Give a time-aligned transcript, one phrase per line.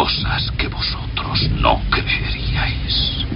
[0.00, 3.26] cosas que vosotros no creeríais.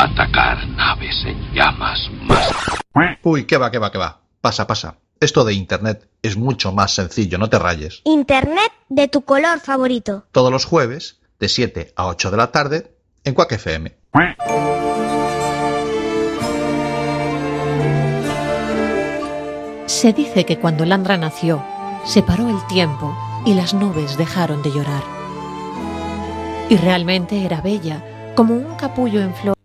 [0.00, 2.52] Atacar naves en llamas más...
[3.22, 4.22] Uy, qué va, qué va, qué va.
[4.40, 4.96] Pasa, pasa.
[5.20, 8.00] Esto de Internet es mucho más sencillo, no te rayes.
[8.02, 10.26] Internet de tu color favorito.
[10.32, 13.94] Todos los jueves, de 7 a 8 de la tarde, en Quack FM.
[19.86, 21.64] Se dice que cuando Landra nació,
[22.04, 25.02] se paró el tiempo y las nubes dejaron de llorar.
[26.68, 28.02] Y realmente era bella,
[28.34, 29.55] como un capullo en flor.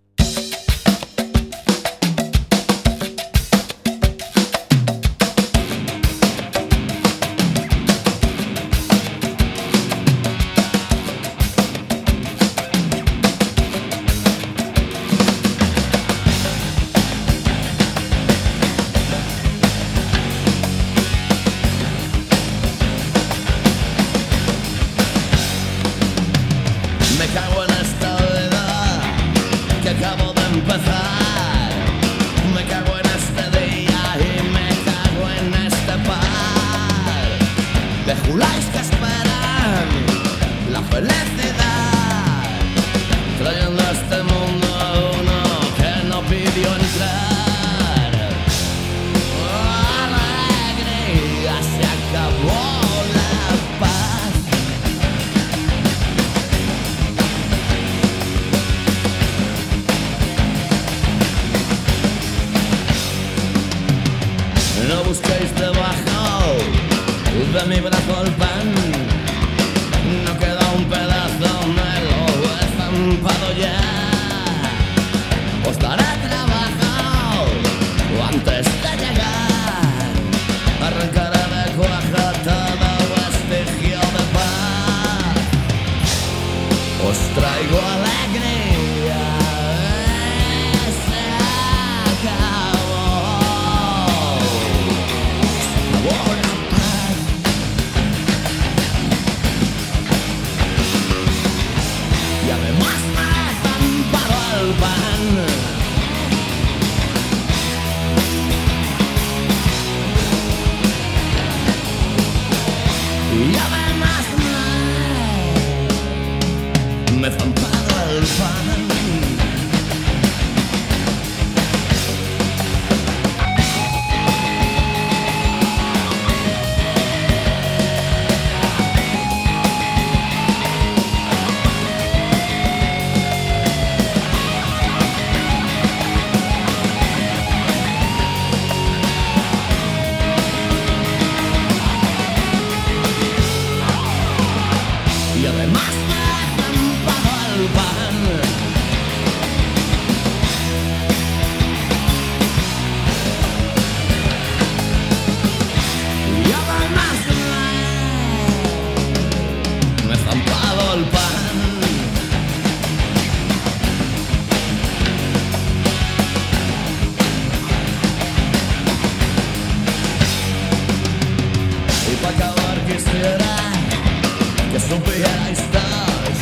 [175.58, 176.38] Todos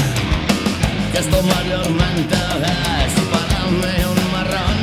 [1.11, 2.35] que esto mayormente
[3.05, 4.79] es para un marrón.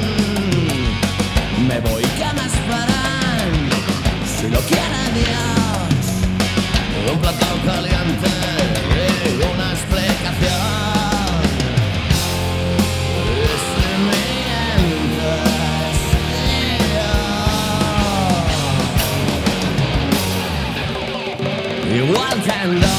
[1.69, 3.51] Me voy que me esperan,
[4.37, 6.05] si lo quiere Dios,
[7.13, 8.33] un plato caliente
[9.27, 10.87] y una explicación.
[21.89, 22.96] Yo Igual que en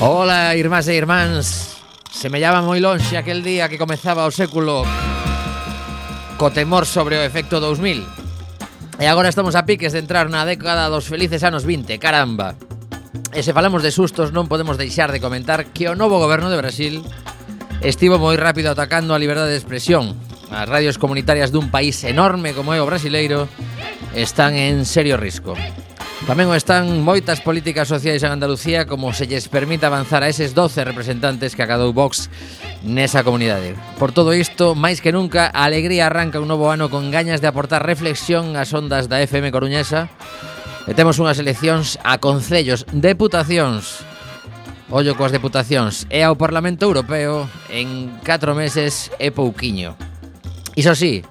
[0.00, 1.76] Ola, irmás e irmáns
[2.08, 4.80] Se me llama moi lonxe aquel día que comezaba o século
[6.40, 8.08] Co temor sobre o efecto 2000
[8.96, 12.56] E agora estamos a piques de entrar na década dos felices anos 20, caramba
[13.36, 16.56] E se falamos de sustos non podemos deixar de comentar que o novo goberno de
[16.56, 17.04] Brasil
[17.84, 20.16] estivo moi rápido atacando a liberdade de expresión.
[20.48, 23.52] As radios comunitarias dun país enorme como é o brasileiro
[24.16, 25.52] están en serio risco.
[26.28, 30.52] Tamén o están moitas políticas sociais en Andalucía como se lles permite avanzar a eses
[30.52, 32.28] 12 representantes que acadou Vox
[32.84, 33.72] nesa comunidade.
[33.96, 37.48] Por todo isto, máis que nunca, a alegría arranca un novo ano con gañas de
[37.48, 40.12] aportar reflexión ás ondas da FM Coruñesa
[40.84, 44.04] e temos unhas eleccións a concellos, deputacións,
[44.92, 49.96] ollo coas deputacións e ao Parlamento Europeo en 4 meses e pouquiño.
[50.76, 51.24] Iso sí,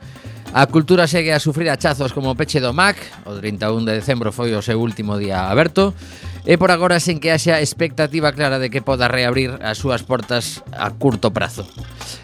[0.49, 2.97] A cultura segue a sufrir achazos como o peche do MAC,
[3.29, 5.93] o 31 de decembro foi o seu último día aberto,
[6.41, 10.65] e por agora sen que haxa expectativa clara de que poda reabrir as súas portas
[10.73, 11.69] a curto prazo.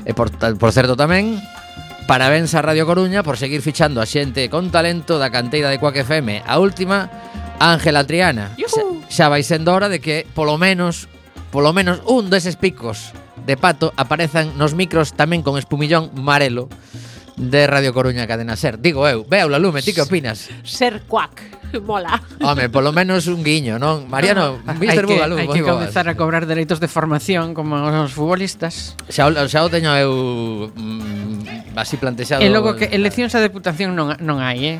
[0.10, 1.38] E por, por certo tamén,
[2.10, 6.02] parabéns a Radio Coruña por seguir fichando a xente con talento da canteira de Coaque
[6.02, 7.14] FM, a última,
[7.62, 8.58] Ángela Triana.
[8.58, 9.06] Yuhu.
[9.06, 11.06] Xa, xa vai sendo hora de que polo menos
[11.54, 13.14] polo menos un deses picos
[13.46, 16.74] de pato aparezan nos micros tamén con espumillón marelo
[17.38, 18.80] de Radio Coruña Cadena Ser.
[18.80, 20.50] Digo eu, Beula Lume, ti que opinas?
[20.64, 21.42] Ser cuac,
[21.84, 22.22] mola.
[22.42, 24.08] Home, polo menos un guiño, non?
[24.08, 25.06] Mariano, Mr.
[25.06, 28.96] Bugalú, Hai que, Bugalú, hai que a cobrar dereitos de formación como os futbolistas.
[29.12, 32.40] Xa, xa o teño eu mm, así plantexado.
[32.40, 34.80] E logo que eleccións a deputación non, non hai,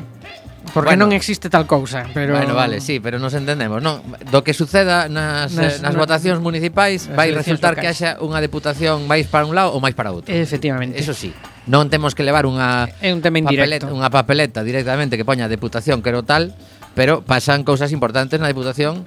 [0.74, 4.02] Porque bueno, non existe tal cousa, pero Bueno, vale, sí, pero nos entendemos, non?
[4.32, 7.84] Do que suceda nas nas, eh, nas no, votacións municipais nas vai resultar locais.
[7.84, 10.34] que haxa unha deputación máis para un lado ou máis para outro.
[10.34, 10.98] Efectivamente.
[10.98, 11.30] Eso sí
[11.66, 16.00] non temos que levar unha é un tema papeleta, unha papeleta directamente que poña deputación
[16.00, 16.54] quero tal,
[16.94, 19.02] pero pasan cousas importantes na deputación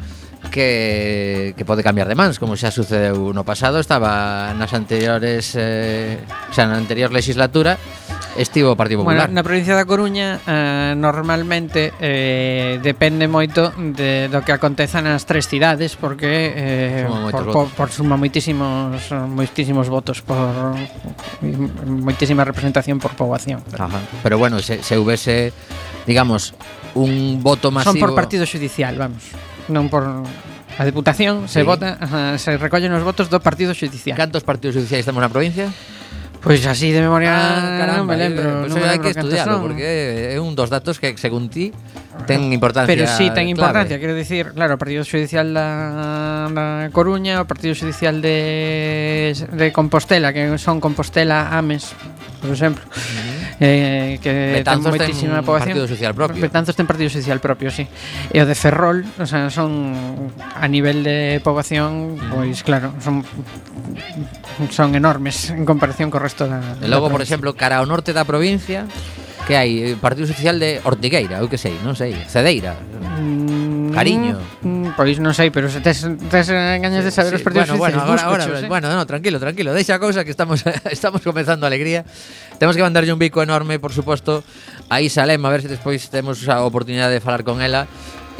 [0.49, 6.19] que, que pode cambiar de mans, como xa sucedeu no pasado, estaba nas anteriores eh,
[6.51, 7.77] xa na anterior legislatura
[8.37, 9.27] estivo o Partido Popular.
[9.27, 15.25] Bueno, na provincia da Coruña eh, normalmente eh, depende moito de, do que aconteza nas
[15.25, 20.77] tres cidades porque eh, suma por, por, por suma moitísimos moitísimos votos por
[21.85, 23.61] moitísima representación por poboación.
[23.73, 23.99] Ajá.
[24.21, 25.51] Pero bueno, se, se houvese
[26.05, 26.53] digamos
[26.95, 29.23] un voto masivo Son por partido judicial, vamos
[29.69, 30.03] non por
[30.79, 31.65] a Deputación, se sí.
[31.67, 31.99] vota,
[32.39, 34.15] se recollen os votos do Partido Judicial.
[34.15, 35.67] Cantos partidos judiciais estamos na provincia?
[36.39, 38.47] Pois pues así de memoria ah, caramba, non me lembro.
[38.47, 39.67] Eh, pois pues no hai que estudiarlo, son.
[39.67, 41.75] porque é un dos datos que, según ti,
[42.23, 44.07] ten importancia Pero sí, ten importancia, clave.
[44.07, 46.65] quero dicir, claro, o Partido Judicial da, da
[46.95, 51.91] Coruña, o Partido Judicial de, de Compostela, que son Compostela, Ames,
[52.39, 52.87] por exemplo.
[52.87, 53.28] Mm
[53.59, 55.75] eh, que Betanzos ten moitísima poboación.
[55.75, 56.39] Partido Social propio.
[56.39, 57.83] Betanzos ten Partido Social propio, sí.
[58.31, 63.27] E o de Ferrol, o sea, son a nivel de poboación, pois claro, son
[64.71, 66.63] son enormes en comparación co resto da.
[66.79, 68.87] E logo, da por exemplo, cara ao norte da provincia,
[69.43, 72.79] que hai eh, Partido Social de Ortigueira, eu que sei, non sei, Cedeira.
[73.19, 73.58] Mm,
[73.89, 74.37] Mm, Cariño.
[74.61, 78.05] Mm, pois non sei, pero se tes, tes gañas de saber sí, os partidos bueno,
[78.05, 78.69] bueno, agora, agora, eh?
[78.69, 80.61] bueno, no, tranquilo, tranquilo, deixa a cousa que estamos
[80.93, 82.05] estamos comenzando a alegría.
[82.61, 84.45] Temos que mandarlle un bico enorme, por suposto,
[84.89, 87.89] a Isalem, a ver se despois temos a oportunidade de falar con ela.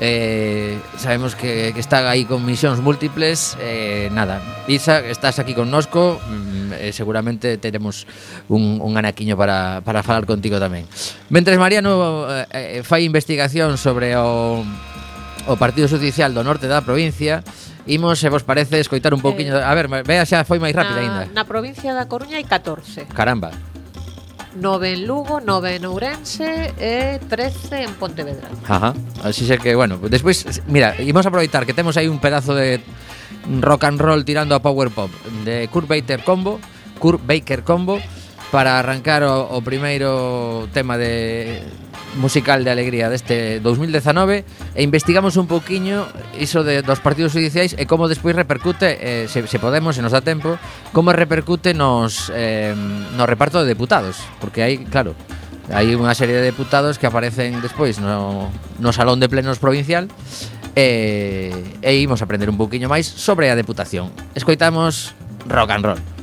[0.01, 4.40] Eh, sabemos que, que está aí con misións múltiples eh, Nada,
[4.72, 8.07] Isa, estás aquí connosco mm, eh, Seguramente teremos
[8.48, 10.88] un, un anaquiño para, para falar contigo tamén
[11.28, 14.63] Mentres Mariano eh, eh fai investigación sobre o
[15.50, 17.42] o Partido Social do Norte da provincia
[17.90, 20.78] Imos, se vos parece, escoitar un eh, pouquiño eh, A ver, vea xa foi máis
[20.78, 23.50] rápida na, ainda Na provincia da Coruña hai 14 Caramba
[24.56, 28.50] nove en Lugo, nove en Ourense e 13 en Pontevedra.
[28.68, 28.94] Ajá.
[29.24, 32.82] Así é que, bueno, despois, mira, imos aproveitar que temos aí un pedazo de
[33.62, 35.10] rock and roll tirando a power pop
[35.46, 36.60] de Kurt Baker Combo,
[37.00, 38.01] Kurt Baker Combo,
[38.51, 41.62] para arrancar o, o primeiro tema de
[42.18, 47.86] musical de alegría deste 2019 e investigamos un pouquiño iso de, dos partidos judiciais e
[47.86, 50.58] como despois repercute, eh, se, se podemos, se nos dá tempo,
[50.89, 52.74] como repercute nos, eh,
[53.13, 55.13] no reparto de deputados, porque aí, claro,
[55.70, 58.50] hai unha serie de deputados que aparecen despois no,
[58.82, 60.10] no Salón de Plenos Provincial
[60.74, 61.53] e,
[61.86, 64.10] e imos aprender un pouquiño máis sobre a deputación.
[64.34, 65.13] Escoitamos
[65.46, 66.19] rock and roll.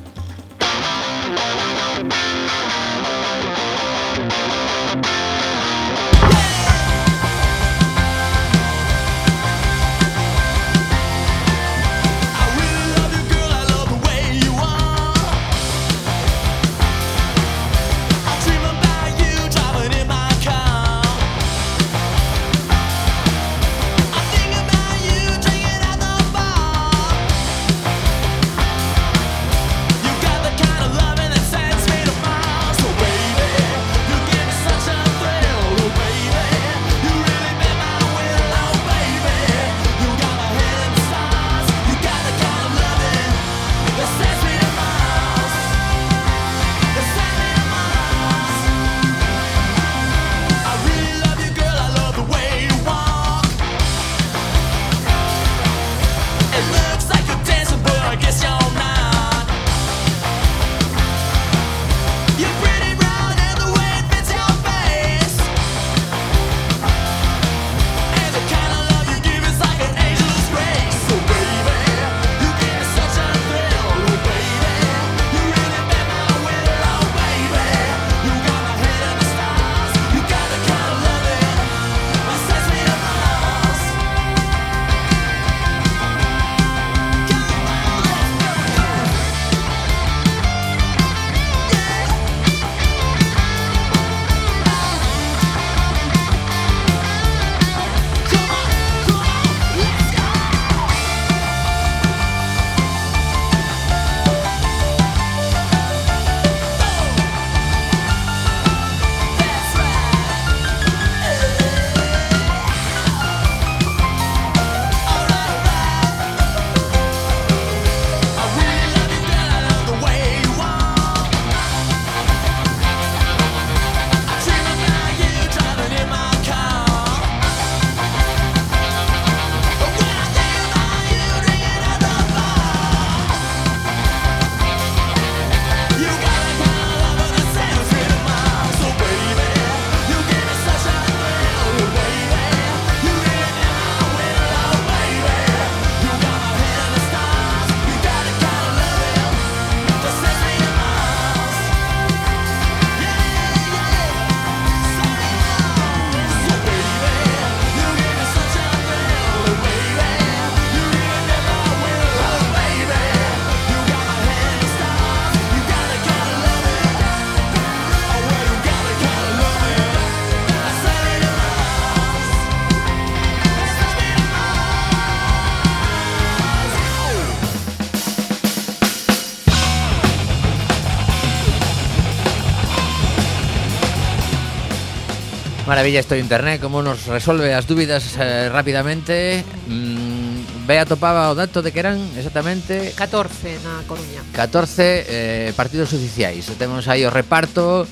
[185.76, 191.60] maravilla isto internet Como nos resolve as dúbidas eh, rapidamente mm, Bea topaba o dato
[191.60, 194.24] de que eran exactamente 14 na Coruña.
[194.34, 196.48] 14 eh, partidos oficiais.
[196.56, 197.84] Temos aí o reparto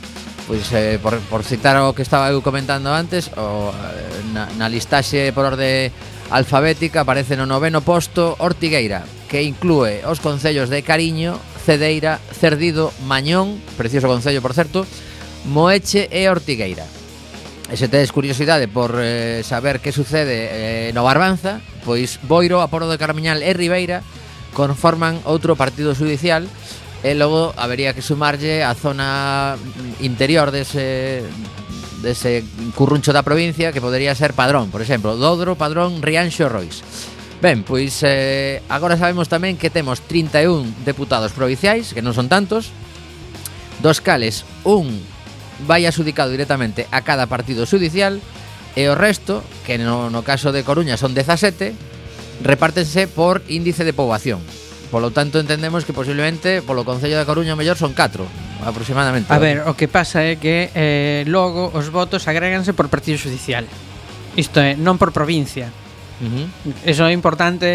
[0.49, 4.67] Pois eh, por, por citar o que estaba eu comentando antes o, eh, na, na
[4.73, 5.93] listaxe por orde
[6.33, 11.37] alfabética Aparece no noveno posto Ortigueira Que inclúe os concellos de Cariño
[11.69, 14.89] Cedeira, Cerdido, Mañón Precioso concello, por certo
[15.45, 17.04] Moeche e Ortigueira.
[17.75, 22.87] E se tedes curiosidade por eh, saber que sucede eh, no Barbanza, pois Boiro, Aporo
[22.87, 23.99] de Carmiñal e Ribeira
[24.55, 26.47] conforman outro partido judicial
[27.03, 29.59] e logo habería que sumarlle a zona
[29.99, 31.27] interior dese
[31.99, 32.47] dese
[32.79, 36.79] curruncho da provincia que podería ser Padrón, por exemplo, Dodro, Padrón, Rianxo, Rois.
[37.43, 42.71] Ben, pois eh, agora sabemos tamén que temos 31 deputados provinciais, que non son tantos,
[43.83, 45.14] dos cales un
[45.63, 48.19] vai adjudicado directamente a cada partido judicial
[48.75, 51.75] e o resto, que no, no caso de Coruña son 17,
[52.43, 54.43] repártense por índice de poboación.
[54.91, 58.27] Polo tanto, entendemos que posiblemente polo Concello da Coruña o mellor son 4
[58.67, 59.31] aproximadamente.
[59.31, 63.67] A ver, o que pasa é que eh, logo os votos agréganse por partido judicial.
[64.35, 65.71] Isto é, non por provincia.
[66.23, 66.47] Uh -huh.
[66.87, 67.67] Eso é importante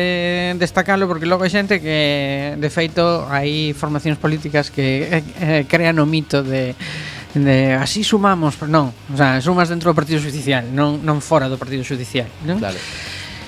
[0.56, 6.00] destacarlo porque logo hai xente que de feito hai formacións políticas que eh, eh crean
[6.00, 6.72] o mito de
[7.34, 11.62] de así sumamos, non, o sea, sumas dentro do partido judicial, non non fora do
[11.62, 12.58] partido judicial, non?
[12.58, 12.80] Claro.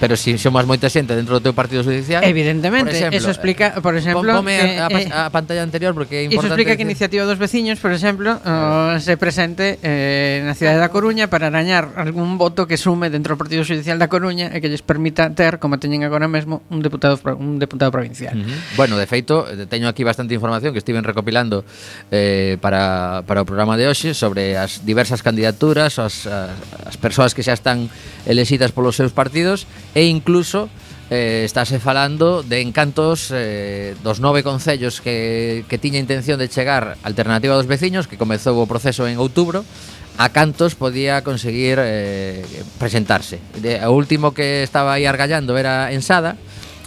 [0.01, 2.25] Pero si somos moita xente dentro do teu partido judicial...
[2.25, 4.33] Evidentemente, exemplo, eso explica, por exemplo...
[4.33, 6.41] Pon, eh, a, eh, a, pantalla anterior porque é importante...
[6.41, 10.89] Iso explica que Iniciativa dos Veciños, por exemplo, oh, se presente eh, na cidade da
[10.89, 14.73] Coruña para arañar algún voto que sume dentro do Partido Judicial da Coruña e que
[14.73, 18.33] lles permita ter, como teñen agora mesmo, un deputado un deputado provincial.
[18.33, 18.57] Uh -huh.
[18.81, 21.61] Bueno, de feito, eh, teño aquí bastante información que estiven recopilando
[22.09, 26.57] eh, para, para o programa de hoxe sobre as diversas candidaturas, as, as,
[26.89, 27.85] as persoas que xa están
[28.25, 30.69] elexidas polos seus partidos e incluso
[31.11, 36.95] eh, estáse falando de encantos eh, dos nove concellos que, que tiña intención de chegar
[37.03, 39.67] alternativa dos veciños que comezou o proceso en outubro
[40.15, 42.43] a cantos podía conseguir eh,
[42.79, 43.43] presentarse.
[43.59, 46.39] De, o último que estaba aí argallando era Ensada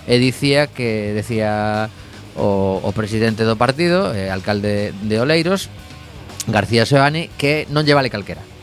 [0.08, 1.92] e dicía que decía
[2.36, 5.68] o, o presidente do partido eh, alcalde de Oleiros
[6.48, 8.53] García Seoane que non lle vale calquera.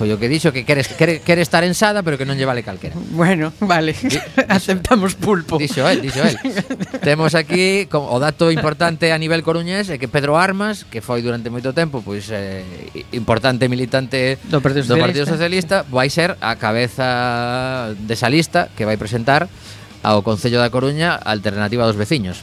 [0.00, 2.48] Foi o que dixo que queres quere, quere estar en Sada, pero que non lle
[2.48, 2.96] vale calquera.
[3.12, 3.92] Bueno, vale.
[4.48, 5.60] Aceptamos pulpo.
[5.60, 6.40] Dixo el, dixo el.
[7.04, 11.52] Temos aquí o dato importante a nivel coruñés é que Pedro Armas, que foi durante
[11.52, 12.64] moito tempo pois eh,
[13.12, 18.88] importante militante do Partido Socialista, do Partido Socialista vai ser a cabeza desa lista que
[18.88, 19.52] vai presentar
[20.00, 22.40] ao Concello da Coruña Alternativa dos Veciños.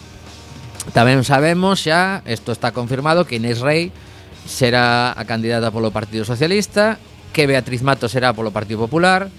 [0.93, 3.89] Tamén sabemos xa, isto está confirmado, que Inés Rey
[4.45, 7.01] será a candidata polo Partido Socialista
[7.33, 9.29] que Beatriz Mato será polo Partido Popular,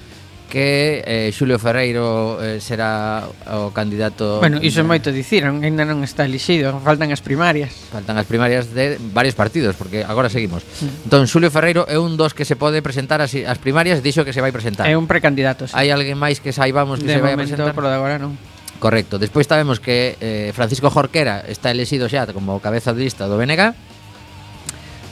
[0.49, 6.01] que eh, Xulio Ferreiro eh, será o candidato Bueno, iso é moito dicir, ainda non
[6.01, 7.71] está elixido, faltan as primarias.
[7.93, 10.65] Faltan as primarias de varios partidos, porque agora seguimos.
[10.65, 11.13] Mm.
[11.13, 14.33] Entón, Xulio Ferreiro é un dos que se pode presentar as, as primarias, dixo que
[14.33, 14.89] se vai presentar.
[14.89, 15.77] É un precandidato, sí.
[15.77, 17.77] Hai alguén máis que saibamos que de se vai a presentar?
[17.77, 18.33] Por de agora non.
[18.81, 19.21] Correcto.
[19.21, 23.77] Despois sabemos que eh, Francisco Jorquera está elexido xa como cabeza de lista do BNG.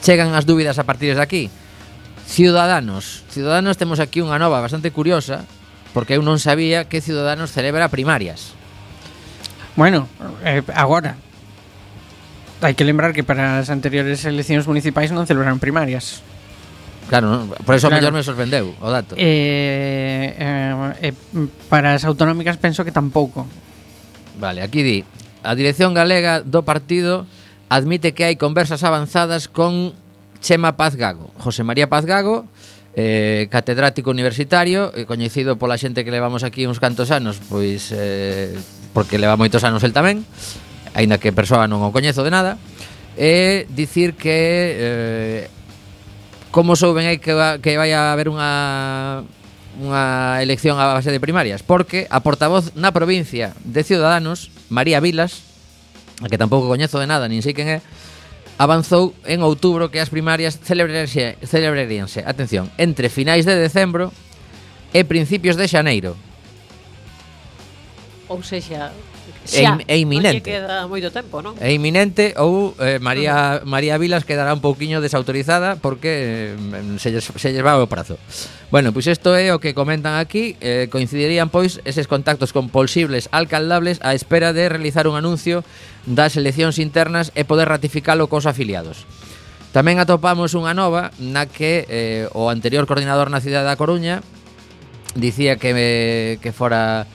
[0.01, 1.45] Chegan as dúbidas a partir de aquí
[2.27, 3.23] Ciudadanos.
[3.31, 5.47] Ciudadanos temos aquí unha nova bastante curiosa,
[5.95, 8.51] porque eu non sabía que Ciudadanos celebra primarias.
[9.79, 10.11] Bueno,
[10.43, 11.15] eh, agora.
[12.59, 16.19] Hai que lembrar que para as anteriores eleccións municipais non celebraron primarias.
[17.07, 18.03] Claro, por eso claro.
[18.03, 19.15] mellor me sorprendeu o dato.
[19.15, 21.15] Eh, eh, eh,
[21.71, 23.47] para as autonómicas penso que tampouco.
[24.35, 25.07] Vale, aquí di
[25.47, 27.23] A dirección galega do partido
[27.71, 29.95] admite que hai conversas avanzadas con
[30.41, 32.45] Chema Paz Gago, José María Paz Gago,
[32.95, 38.57] eh, catedrático universitario e coñecido pola xente que levamos aquí uns cantos anos, pois eh,
[38.93, 40.25] porque leva moitos anos el tamén,
[40.97, 42.57] aínda que persoa non o coñezo de nada,
[43.13, 44.37] e dicir que
[44.77, 45.43] eh,
[46.49, 49.25] como souben aí que, va, que vai a haber unha
[49.77, 51.61] unha elección a base de primarias?
[51.61, 55.47] Porque a portavoz na provincia de Ciudadanos, María Vilas
[56.17, 57.77] A que tampouco coñezo de nada, nin sei quen é
[58.57, 64.09] avanzou en outubro que as primarias celebraríanse, celebraríanse atención, entre finais de decembro
[64.93, 66.17] e principios de xaneiro.
[68.27, 68.91] Ou seja,
[69.47, 70.43] Xa, é, é iminente.
[70.43, 71.55] Non queda moito tempo, non?
[71.63, 77.49] É iminente ou eh, María María Vilas quedará un pouquiño desautorizada porque eh, se, se
[77.55, 78.19] lleva o prazo.
[78.67, 83.31] Bueno, pois isto é o que comentan aquí, eh, coincidirían pois eses contactos con posibles
[83.31, 85.63] alcaldables á espera de realizar un anuncio
[86.03, 89.07] das eleccións internas e poder ratificalo cos afiliados.
[89.71, 94.19] Tamén atopamos unha nova na que eh, o anterior coordinador na cidade da Coruña
[95.15, 97.07] dicía que, eh, que fora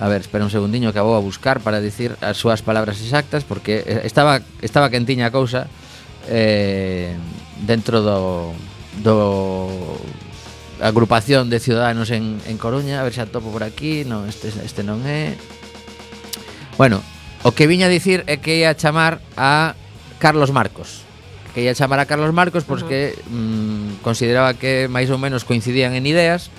[0.00, 3.42] A ver, espera un segundiño que vou a buscar para dicir as súas palabras exactas
[3.42, 5.66] porque eh, estaba estaba quentiña a cousa
[6.30, 7.18] eh,
[7.66, 8.54] dentro do
[9.02, 9.98] do
[10.80, 14.86] agrupación de ciudadanos en, en Coruña, a ver se atopo por aquí, non, este, este
[14.86, 15.34] non é.
[16.78, 17.02] Bueno,
[17.42, 19.74] o que viña a dicir é que ia chamar a
[20.22, 21.02] Carlos Marcos.
[21.54, 23.98] Que ia chamar a Carlos Marcos porque uh -huh.
[23.98, 26.54] mm, consideraba que máis ou menos coincidían en ideas,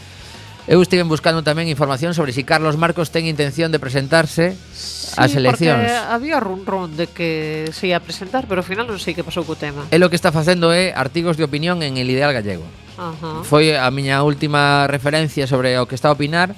[0.70, 5.34] Eu estive buscando tamén información sobre si Carlos Marcos ten intención de presentarse sí, ás
[5.34, 5.82] eleccións.
[5.82, 9.26] porque había run run de que se ia presentar, pero ao final non sei que
[9.26, 9.90] pasou co tema.
[9.90, 12.70] El o que está facendo é artigos de opinión en El Ideal Gallego.
[13.02, 13.42] Ajá.
[13.42, 16.54] Foi a miña última referencia sobre o que está a opinar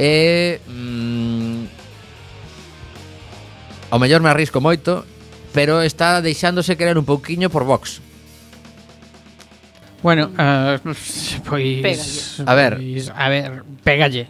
[0.00, 1.68] e mm,
[3.92, 5.04] ao mellor me arrisco moito,
[5.52, 8.00] pero está deixándose querer un pouquiño por Vox.
[10.02, 12.42] Bueno, uh, pois Pégalle.
[12.46, 12.72] A ver.
[12.76, 14.28] pois, a ver, pégalle.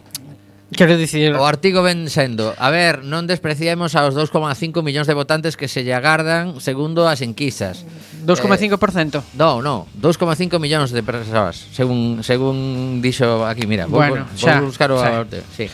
[0.73, 5.53] Quero dicir, O artigo ven sendo, a ver, non despreciemos aos 2,5 millóns de votantes
[5.53, 7.85] que se lle agardan segundo as enquisas.
[8.25, 9.21] 2,5%.
[9.37, 14.61] No, no, 2,5 millóns de persoas, según según dixo aquí, mira, vou, Bueno, vou xa,
[14.65, 15.25] buscar o xa.
[15.53, 15.69] sí.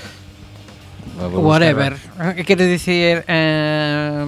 [1.16, 1.96] Vou Whatever.
[2.36, 4.24] Que quero dicir eh,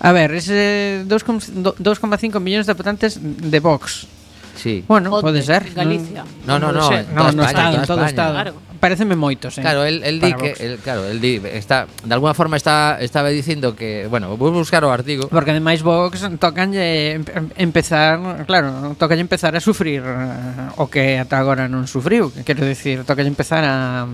[0.00, 4.06] A ver, ese 2,5 millóns de votantes de Vox.
[4.56, 4.84] Sí.
[4.86, 5.72] Bueno, Ponte, pode ser.
[5.74, 6.24] Galicia.
[6.46, 8.34] No, no, no, no, en no, no, España, estado, en todo estado.
[8.34, 8.54] Claro.
[8.82, 9.62] Pareceme moitos, eh.
[9.62, 13.28] Claro, el el di que el, claro, el di está de alguna forma está estaba
[13.28, 15.30] dicindo que, bueno, vou buscar o artigo.
[15.30, 17.22] Porque ademais Vox tocanlle
[17.54, 23.06] empezar, claro, tocalle empezar a sufrir eh, o que ata agora non sufriu, quero dicir,
[23.06, 24.10] tocalle empezar a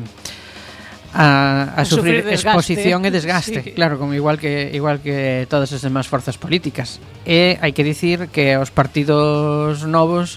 [1.15, 2.49] a, a, a sufrir, sufrir desgaste.
[2.49, 3.71] exposición e desgaste, sí.
[3.73, 7.01] claro, como igual que igual que todas as demás forzas políticas.
[7.25, 10.37] E hai que dicir que os partidos novos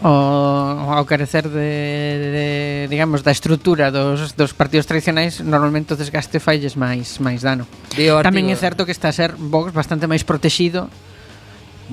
[0.00, 2.46] o, ao carecer de, de
[2.88, 7.68] digamos da estrutura dos, dos partidos tradicionais normalmente o desgaste falles máis máis dano.
[7.92, 10.88] Digo, Tamén é certo que está a ser Vox bastante máis protexido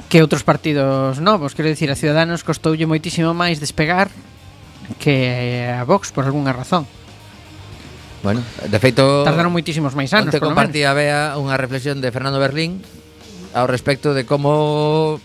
[0.08, 4.08] que outros partidos novos, quero dicir, a Ciudadanos costoulle moitísimo máis despegar
[5.02, 6.88] que a Vox por algunha razón.
[8.24, 9.24] Bueno, de feito...
[9.24, 12.82] Tardaron moitísimos máis anos, Onte compartía Bea unha reflexión de Fernando Berlín
[13.54, 15.22] ao respecto de como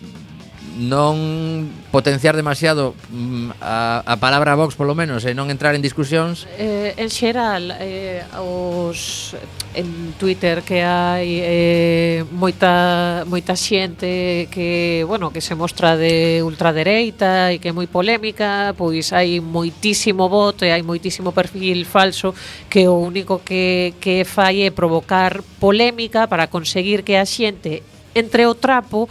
[0.79, 6.49] non potenciar demasiado mm, a, a palabra Vox polo menos e non entrar en discusións?
[6.57, 9.35] Eh, En xeral eh, os,
[9.75, 17.53] en Twitter que hai eh, moita, moita xente que, bueno, que se mostra de ultradereita
[17.53, 22.33] e que é moi polémica pois hai moitísimo voto e hai moitísimo perfil falso
[22.73, 27.83] que o único que, que fai é provocar polémica para conseguir que a xente
[28.15, 29.09] entre o trapo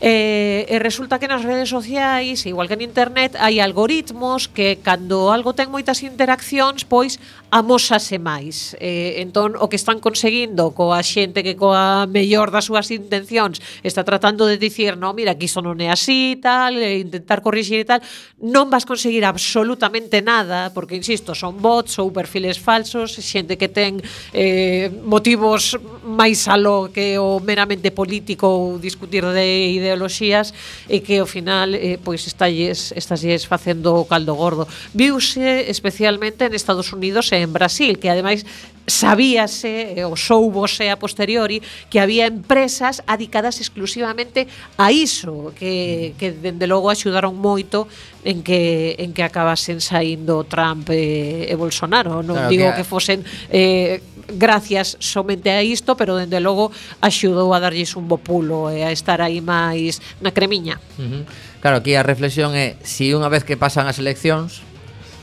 [0.00, 5.34] E, e resulta que nas redes sociais, igual que en internet, hai algoritmos que cando
[5.34, 7.18] algo ten moitas interaccións, pois
[7.50, 8.78] amosase máis.
[8.78, 14.06] E, entón, o que están conseguindo coa xente que coa mellor das súas intencións está
[14.06, 17.88] tratando de dicir, no, mira, que iso non é así, tal, e intentar corrixir e
[17.88, 18.00] tal,
[18.38, 23.98] non vas conseguir absolutamente nada, porque, insisto, son bots ou perfiles falsos, xente que ten
[24.30, 25.74] eh, motivos
[26.06, 30.52] máis aló que o meramente político ou discutir de ideas ideoloxías
[30.84, 34.68] e que ao final eh, pois estalles, estalles facendo o caldo gordo.
[34.92, 38.44] Viuse especialmente en Estados Unidos e en Brasil, que ademais
[38.88, 41.60] sabíase eh, ou soubose a posteriori
[41.92, 44.48] que había empresas adicadas exclusivamente
[44.80, 47.86] a iso, que, que dende logo axudaron moito
[48.24, 52.84] en que en que acabasen saindo Trump e, e Bolsonaro, non claro, digo que, que
[52.84, 53.20] fosen
[53.52, 58.84] eh gracias somente a isto, pero dende logo axudou a darlles un bo pulo e
[58.84, 60.76] a estar aí máis na cremiña.
[61.00, 61.22] Uh -huh.
[61.64, 64.62] Claro, aquí a reflexión é se si unha vez que pasan as eleccións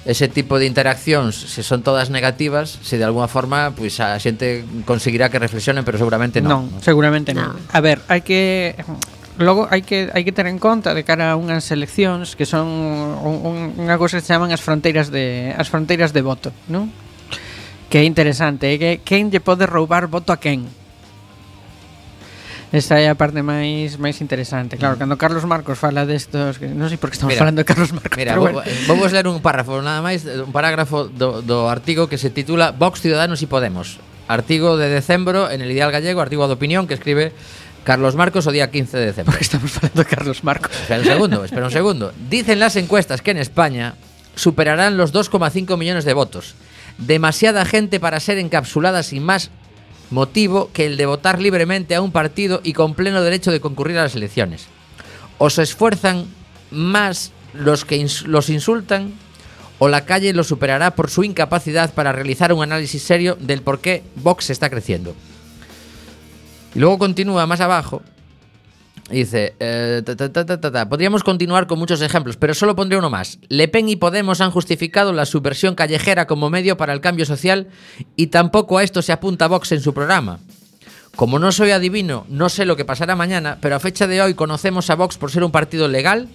[0.06, 4.62] ese tipo de interaccións, se son todas negativas, se de alguna forma pois a xente
[4.86, 6.70] conseguirá que reflexionen, pero seguramente non.
[6.70, 7.58] Non, seguramente non.
[7.74, 8.78] A ver, hai que
[9.42, 12.70] logo hai que hai que ter en conta de cara a unhas eleccións que son
[12.70, 16.94] un, un, unha cousa que se chaman as fronteiras de as fronteiras de voto, non?
[17.96, 20.68] Que é interesante, é que quen lle pode roubar voto a quen.
[22.76, 24.76] Esa é a parte máis máis interesante.
[24.76, 25.08] Claro, mm.
[25.08, 27.96] cando Carlos Marcos fala destos, que non sei por que estamos mira, falando de Carlos
[27.96, 28.20] Marcos.
[28.20, 28.60] Mira, bueno.
[28.68, 32.28] Eh, vou, vou ler un párrafo nada máis, un parágrafo do, do artigo que se
[32.28, 34.04] titula Vox Ciudadanos y Podemos.
[34.28, 37.32] Artigo de decembro en el Ideal Gallego, artigo de opinión que escribe
[37.88, 39.32] Carlos Marcos o día 15 de decembro.
[39.32, 40.76] Porque estamos falando de Carlos Marcos.
[40.84, 42.12] Espera un segundo, espera un segundo.
[42.28, 43.96] Dicen las encuestas que en España
[44.36, 46.60] superarán los 2,5 millones de votos
[46.98, 49.52] Demasiada gente para ser encapsulada sin más
[50.12, 53.98] motivo que el de votar libremente a un partido y con pleno derecho de concurrir
[53.98, 54.68] a las elecciones.
[55.38, 56.26] o se esfuerzan
[56.72, 59.14] más los que los insultan
[59.80, 63.80] o la calle los superará por su incapacidad para realizar un análisis serio del por
[63.80, 65.14] qué Vox está creciendo.
[66.74, 68.02] Y luego continúa más abajo
[69.10, 70.04] dice, eh,
[70.90, 73.40] podríamos continuar con muchos ejemplos, pero solo pondré uno más.
[73.50, 77.68] Le Pen y Podemos han justificado la subversión callejera como medio para el cambio social
[78.16, 80.40] y tampoco a esto se apunta Vox en su programa.
[81.16, 84.34] Como no soy adivino, no sé lo que pasará mañana, pero a fecha de hoy
[84.34, 86.28] conocemos a Vox por ser un partido legal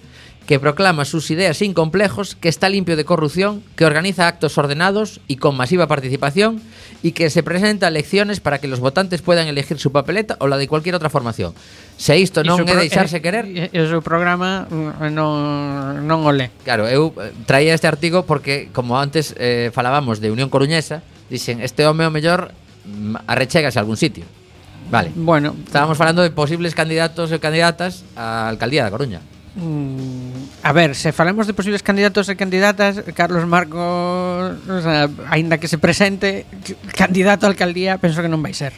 [0.51, 5.21] que proclama sus ideas sin complejos, que está limpio de corrupción, que organiza actos ordenados
[5.25, 6.61] y con masiva participación,
[7.01, 10.47] y que se presenta a elecciones para que los votantes puedan elegir su papeleta o
[10.49, 11.53] la de cualquier otra formación.
[11.95, 13.47] Se isto non é deixarse eh, querer...
[13.47, 16.51] Eh, eh, e o seu programa mm, non, non o le.
[16.67, 17.15] Claro, eu
[17.47, 20.99] traía este artigo porque, como antes eh, falábamos de Unión Coruñesa,
[21.31, 22.51] dixen, este home o mellor
[22.83, 24.27] mm, arrechegase a algún sitio.
[24.91, 25.15] Vale.
[25.15, 29.23] Bueno, estábamos falando de posibles candidatos e candidatas á alcaldía da Coruña.
[29.55, 30.30] Mm,
[30.63, 33.81] A ver, se falamos de posibles candidatos e candidatas, Carlos Marcos,
[34.61, 36.45] o sea, aínda que se presente
[36.93, 38.77] candidato a alcaldía, penso que non vai ser.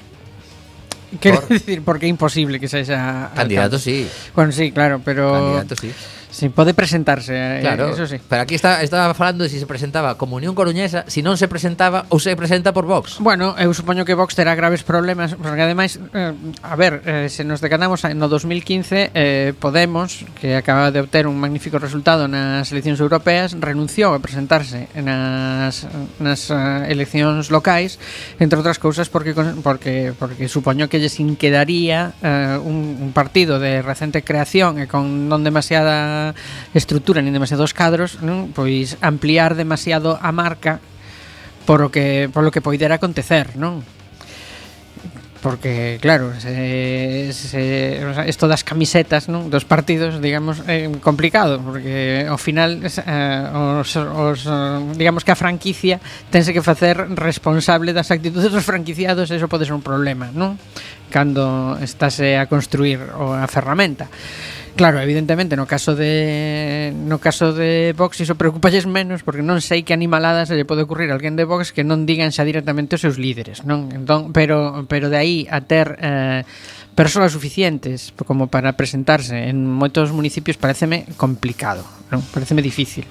[1.19, 1.51] Quero Por...
[1.59, 3.83] dicir, porque é imposible que sexa Candidato, alcalde.
[3.83, 4.07] sí.
[4.31, 5.91] Bueno, sí, claro, pero Candidato, sí.
[6.33, 8.17] Si pode presentarse, eh, claro, eso sí.
[8.17, 11.45] Pero aquí está, estaba falando de si se presentaba como Unión Coruñesa, si non se
[11.45, 13.21] presentaba ou se presenta por Vox.
[13.21, 16.33] Bueno, eu supoño que Vox terá graves problemas, porque ademais, eh,
[16.65, 21.37] a ver, eh, se nos decanamos no 2015, eh, Podemos, que acaba de obter un
[21.37, 25.85] magnífico resultado nas eleccións europeas, renunciou a presentarse nas,
[26.17, 28.01] nas uh, eleccións locais,
[28.41, 33.81] entre outras cousas porque porque porque supoño que lles inquedaría eh, un, un partido de
[33.81, 36.22] recente creación e con non demasiada
[36.71, 38.55] estrutura nin demasiados cadros, non?
[38.55, 40.79] Pois ampliar demasiado a marca
[41.67, 43.83] por o que por lo que poidera acontecer, non?
[45.43, 52.23] porque claro, se, se, esto das camisetas non, dos partidos, digamos, é eh, complicado, porque
[52.23, 54.39] ao final eh, os, os,
[54.95, 55.99] digamos que a franquicia
[56.31, 60.55] tense que facer responsable das actitudes dos franquiciados, eso pode ser un problema, non?
[61.11, 64.07] Cando estáse a construir a ferramenta.
[64.75, 69.85] Claro, evidentemente, no caso de no caso de Vox iso preocupalles menos porque non sei
[69.85, 72.97] que animalada se lle pode ocurrir a alguén de Vox que non digan xa directamente
[72.97, 73.93] os seus líderes, non?
[73.93, 76.41] Entón, pero pero de aí a ter eh,
[76.97, 82.25] persoas suficientes como para presentarse en moitos municipios pareceme complicado, non?
[82.33, 83.05] Pareceme difícil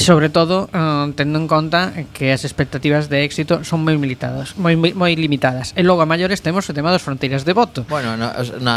[0.00, 4.56] sobre todo eh, uh, tendo en conta que as expectativas de éxito son moi limitadas,
[4.56, 5.76] moi, moi, moi limitadas.
[5.76, 7.84] E logo a maiores temos o tema das fronteiras de voto.
[7.86, 8.32] Bueno, na,
[8.64, 8.76] na,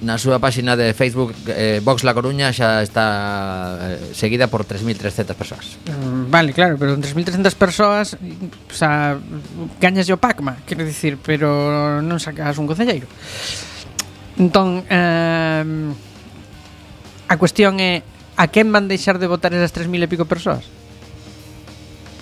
[0.00, 5.34] na súa páxina de Facebook eh, Vox La Coruña xa está eh, seguida por 3.300
[5.34, 5.64] persoas.
[5.90, 9.18] Mm, vale, claro, pero 3.300 persoas o sea,
[9.82, 13.10] gañas o Pacma, quero dicir, pero non sacas un concelleiro.
[14.38, 15.66] Entón, eh,
[17.30, 18.02] a cuestión é
[18.40, 20.64] a quen van deixar de votar esas 3.000 e pico persoas?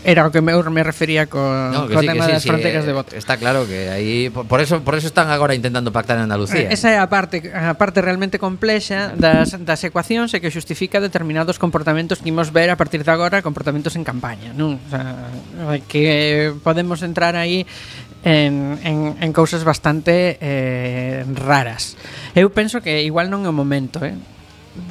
[0.02, 2.82] Era o que me, me refería co, no, co sí, tema sí, das sí, fronteiras
[2.82, 3.14] eh, de voto.
[3.14, 6.66] Está claro que aí por, por eso por eso están agora intentando pactar en Andalucía.
[6.66, 10.98] Eh, esa é a parte a parte realmente complexa das das ecuacións e que xustifica
[10.98, 14.78] determinados comportamentos que imos ver a partir de agora, comportamentos en campaña, non?
[14.78, 17.62] O sea, que podemos entrar aí
[18.26, 21.94] en, en, en cousas bastante eh, raras.
[22.34, 24.18] Eu penso que igual non é o momento, eh?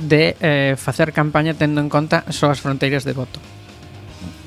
[0.04, 3.40] de eh, facer campaña tendo en conta só as fronteiras de voto.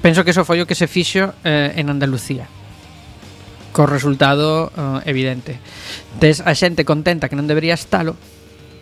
[0.01, 2.49] Penso que eso foi o que se fixo eh, en Andalucía
[3.71, 5.59] co resultado eh, evidente.
[6.19, 8.19] Tes a xente contenta que non debería estalo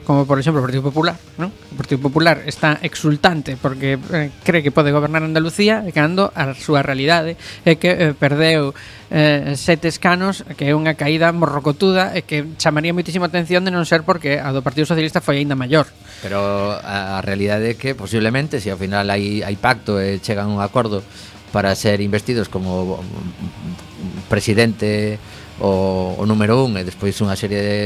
[0.09, 1.53] como por exemplo o Partido Popular, non?
[1.53, 6.57] O Partido Popular está exultante porque eh, cree que pode gobernar Andalucía e cando a
[6.57, 7.37] súa realidade
[7.69, 8.73] é que eh, perdeu
[9.13, 13.85] eh, sete escanos, que é unha caída morrocotuda e que chamaría moitísima atención de non
[13.85, 15.85] ser porque a do Partido Socialista foi aínda maior.
[16.25, 20.25] Pero a, a realidade é que posiblemente se ao final hai, hai pacto e eh,
[20.25, 21.05] chegan un acordo
[21.53, 25.21] para ser investidos como mm, mm, presidente
[25.61, 27.77] o, o número un e despois unha serie de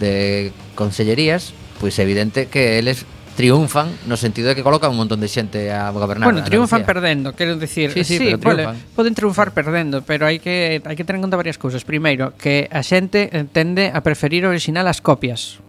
[0.00, 3.04] de consellerías, pois é evidente que eles
[3.36, 6.32] triunfan no sentido de que colocan un montón de xente a gobernar.
[6.32, 6.88] Bueno, triunfan Andalucía.
[6.88, 11.04] perdendo, quero dicir, sí, sí, sí vale, poden triunfar perdendo, pero hai que hai que
[11.04, 11.84] ter en conta varias cousas.
[11.84, 15.60] Primeiro, que a xente eh, tende a preferir original as copias.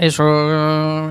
[0.00, 0.24] Eso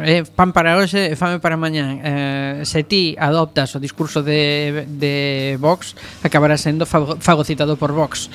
[0.02, 2.02] é eh, pan para hoxe e fame para mañán.
[2.04, 8.28] Eh, se ti adoptas o discurso de, de Vox, acabarás sendo fagocitado por Vox.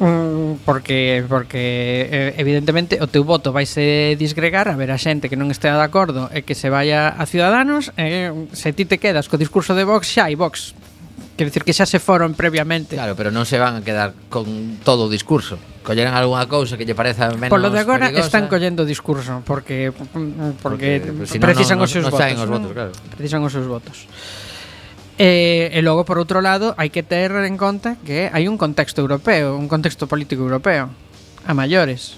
[0.00, 5.28] Mm, porque porque eh, evidentemente o teu voto vai se disgregar a ver a xente
[5.28, 8.96] que non estea de acordo e que se vaya a Ciudadanos e se ti te
[8.96, 10.72] quedas co discurso de Vox xa hai Vox.
[11.36, 12.96] Quer decir que xa se foron previamente.
[12.96, 15.60] Claro, pero non se van a quedar con todo o discurso.
[15.84, 18.24] Colleran algunha cousa que lle pareza menos Por lo de agora perigosa.
[18.24, 22.16] están collendo discurso porque porque, porque eh, pues, precisan no, no, os seus no, no
[22.16, 22.92] votos, os votos claro.
[23.12, 24.08] precisan os seus votos.
[25.20, 29.04] E, e logo, por outro lado, hai que ter en conta que hai un contexto
[29.04, 30.88] europeo, un contexto político europeo,
[31.44, 32.16] a maiores,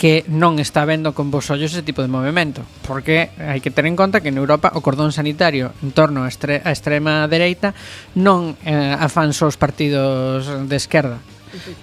[0.00, 3.84] que non está vendo con vos ollos ese tipo de movimento, porque hai que ter
[3.84, 7.76] en conta que en Europa o cordón sanitario en torno a, estre a extrema dereita
[8.16, 11.20] non eh, afan só os partidos de esquerda,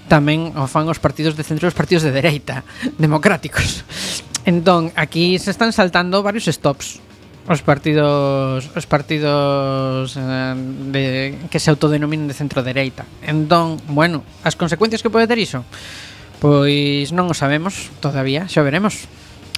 [0.09, 2.65] tamén o fan os partidos de centro e os partidos de dereita,
[2.97, 3.85] democráticos.
[4.49, 7.12] Entón, aquí se están saltando varios stops
[7.43, 10.55] Os partidos os partidos eh,
[10.95, 11.03] de,
[11.51, 13.03] que se autodenominan de centro dereita.
[13.19, 15.67] Entón, bueno, as consecuencias que pode ter iso?
[16.39, 19.11] Pois non o sabemos todavía, xa veremos.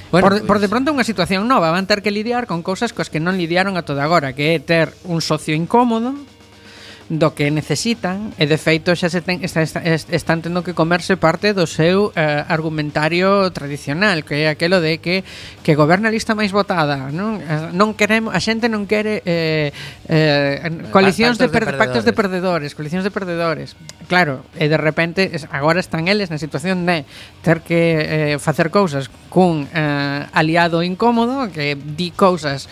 [0.09, 0.49] Bueno, por, pois...
[0.49, 3.37] por de pronto unha situación nova, van ter que lidiar con cousas coas que non
[3.37, 6.17] lidiaron a toda agora, que é ter un socio incómodo
[7.09, 11.13] do que necesitan e de feito xa se ten, está, está, están tendo que comerse
[11.21, 15.21] parte do seu eh, argumentario tradicional que é aquelo de que
[15.61, 19.69] que goberna a lista máis votada non, eh, non queremos, a xente non quere eh,
[20.09, 22.73] eh, eh coalicións pactos de, per, de pactos de perdedores.
[22.73, 23.77] coalicións de perdedores.
[24.07, 27.05] Claro, e de repente agora están eles na situación de
[27.45, 32.65] ter que eh, facer cousas cun eh, aliado incómodo que di cousas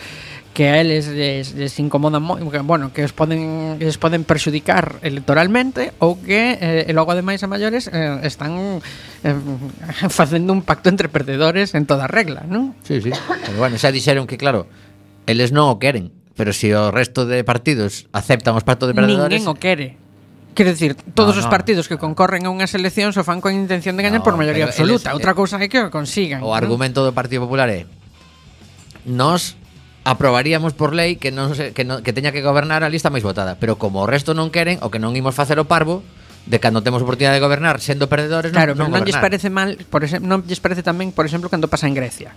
[0.54, 4.22] que a eles les, les incomodan moi, que, bueno, que os poden que os poden
[4.22, 8.78] perxudicar electoralmente ou que eh, e logo ademais a maiores eh, están
[9.26, 9.34] eh,
[10.08, 12.78] facendo un pacto entre perdedores en toda regla, non?
[12.86, 13.10] Sí, sí.
[13.10, 14.70] Pero bueno, xa dixeron que claro,
[15.26, 18.94] eles non o queren, pero se si o resto de partidos aceptan os pactos de
[18.94, 19.98] perdedores, ninguén o quere.
[20.54, 21.46] Quero dicir, todos no, no.
[21.46, 24.38] os partidos que concorren a unhas eleccións o fan con intención de gañar no, por
[24.38, 25.10] maioría absoluta.
[25.10, 26.46] Eles, Outra cousa é que o consigan.
[26.46, 26.54] O ¿no?
[26.54, 27.90] argumento do Partido Popular é
[29.02, 29.58] nós
[30.04, 33.24] aprobaríamos por lei que non se, que, non, que teña que gobernar a lista máis
[33.24, 36.04] votada, pero como o resto non queren o que non imos facer o parvo
[36.44, 39.80] de cando temos oportunidade de gobernar sendo perdedores claro, non, non, non lles parece mal
[39.88, 42.36] por exemplo, non lles parece tamén, por exemplo, cando pasa en Grecia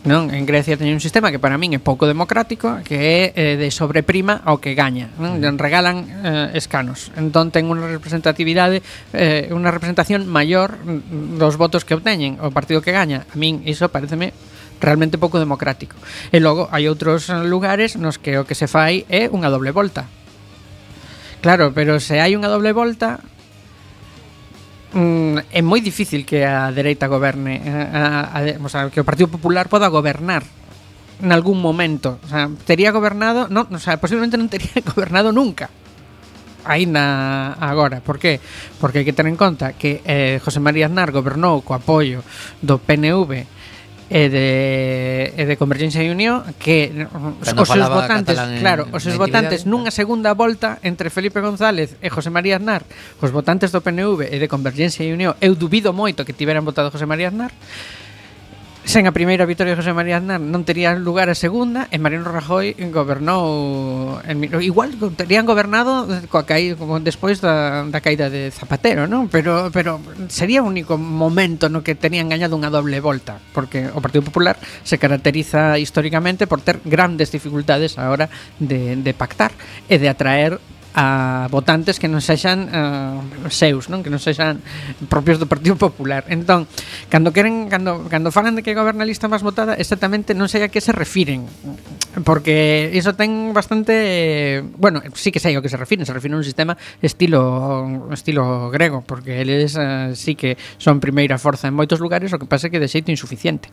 [0.00, 3.60] Non, en Grecia teñen un sistema que para min é pouco democrático, que é eh,
[3.60, 5.36] de sobreprima ao que gaña, non?
[5.36, 5.60] Mm.
[5.60, 7.12] Regalan eh, escanos.
[7.20, 8.80] Entón ten unha representatividade,
[9.12, 13.28] eh, unha representación maior mm, dos votos que obteñen o partido que gaña.
[13.28, 14.32] A min iso pareceme
[14.80, 15.94] realmente pouco democrático.
[16.32, 20.08] E logo hai outros lugares nos que o que se fai é unha doble volta.
[21.44, 23.20] Claro, pero se hai unha doble volta
[24.92, 29.06] mm, é moi difícil que a dereita goberne, a, a, a, o sea, que o
[29.06, 30.42] Partido Popular poda gobernar
[31.20, 32.18] en algún momento.
[32.24, 35.68] O sea, tería gobernado, non, o sea, posiblemente non tería gobernado nunca
[36.64, 38.00] aínda agora.
[38.00, 38.40] Por qué?
[38.80, 42.20] Porque hai que ter en conta que eh, José María Aznar gobernou co apoio
[42.60, 43.59] do PNV
[44.10, 44.48] e de,
[45.38, 47.06] e de Convergencia e Unión que
[47.46, 52.10] Cando os seus votantes, claro, os seus votantes nunha segunda volta entre Felipe González e
[52.10, 52.82] José María Aznar,
[53.22, 56.90] os votantes do PNV e de Convergencia e Unión, eu dubido moito que tiveran votado
[56.90, 57.54] José María Aznar,
[58.80, 62.32] Sen a primeira victoria de José María Aznar non tería lugar a segunda e Mariano
[62.32, 69.04] Rajoy gobernou en, igual terían gobernado coa caída como despois da, da caída de Zapatero,
[69.04, 69.28] non?
[69.28, 70.00] Pero pero
[70.32, 74.56] sería o único momento no que tenían gañado unha doble volta, porque o Partido Popular
[74.82, 79.52] se caracteriza históricamente por ter grandes dificultades a hora de, de pactar
[79.92, 80.56] e de atraer
[80.94, 84.02] a votantes que non sexan uh, seus, non?
[84.02, 84.58] Que non sexan
[85.06, 86.26] propios do Partido Popular.
[86.26, 86.66] Entón,
[87.06, 90.66] cando queren cando cando falan de que goberna a lista máis votada, exactamente non sei
[90.66, 91.46] a que se refiren,
[92.26, 96.42] porque iso ten bastante, bueno, sí que sei a que se refiren, se refiren a
[96.42, 102.02] un sistema estilo estilo grego, porque eles uh, sí que son primeira forza en moitos
[102.02, 103.70] lugares, o que pasa é que de xeito insuficiente.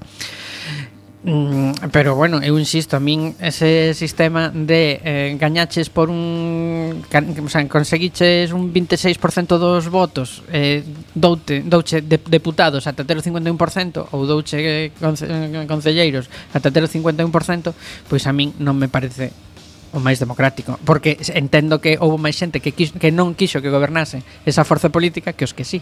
[1.24, 7.34] Mm, pero bueno, eu insisto, a min ese sistema de eh, gañaches por un can,
[7.42, 10.86] o sea, conseguiches un 26% dos votos, eh
[11.18, 16.70] doute, douche de, deputados ata ter o 51% ou douche eh, conce, eh, concelleiros ata
[16.70, 17.74] ter o 51%,
[18.06, 19.34] pois a min non me parece
[19.90, 23.74] o máis democrático, porque entendo que houve máis xente que quixo, que non quixo que
[23.74, 25.82] gobernase esa forza política que os que sí.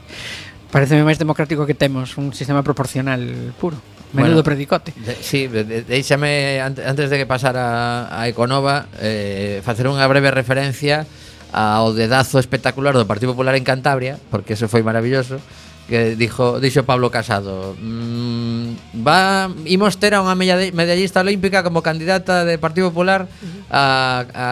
[0.71, 3.19] Pareceme máis democrático que temos un sistema proporcional
[3.59, 3.94] puro.
[4.15, 4.93] Menudo bueno, predicote.
[4.95, 11.03] De, sí, deixame antes de que pasara a Econova eh, facer unha breve referencia
[11.51, 15.39] ao dedazo espectacular do Partido Popular en Cantabria, porque eso foi maravilloso,
[15.87, 22.47] que dijo dixo Pablo Casado, mmm, va imos ter a unha medallista olímpica como candidata
[22.47, 23.27] de Partido Popular
[23.69, 24.47] a, a,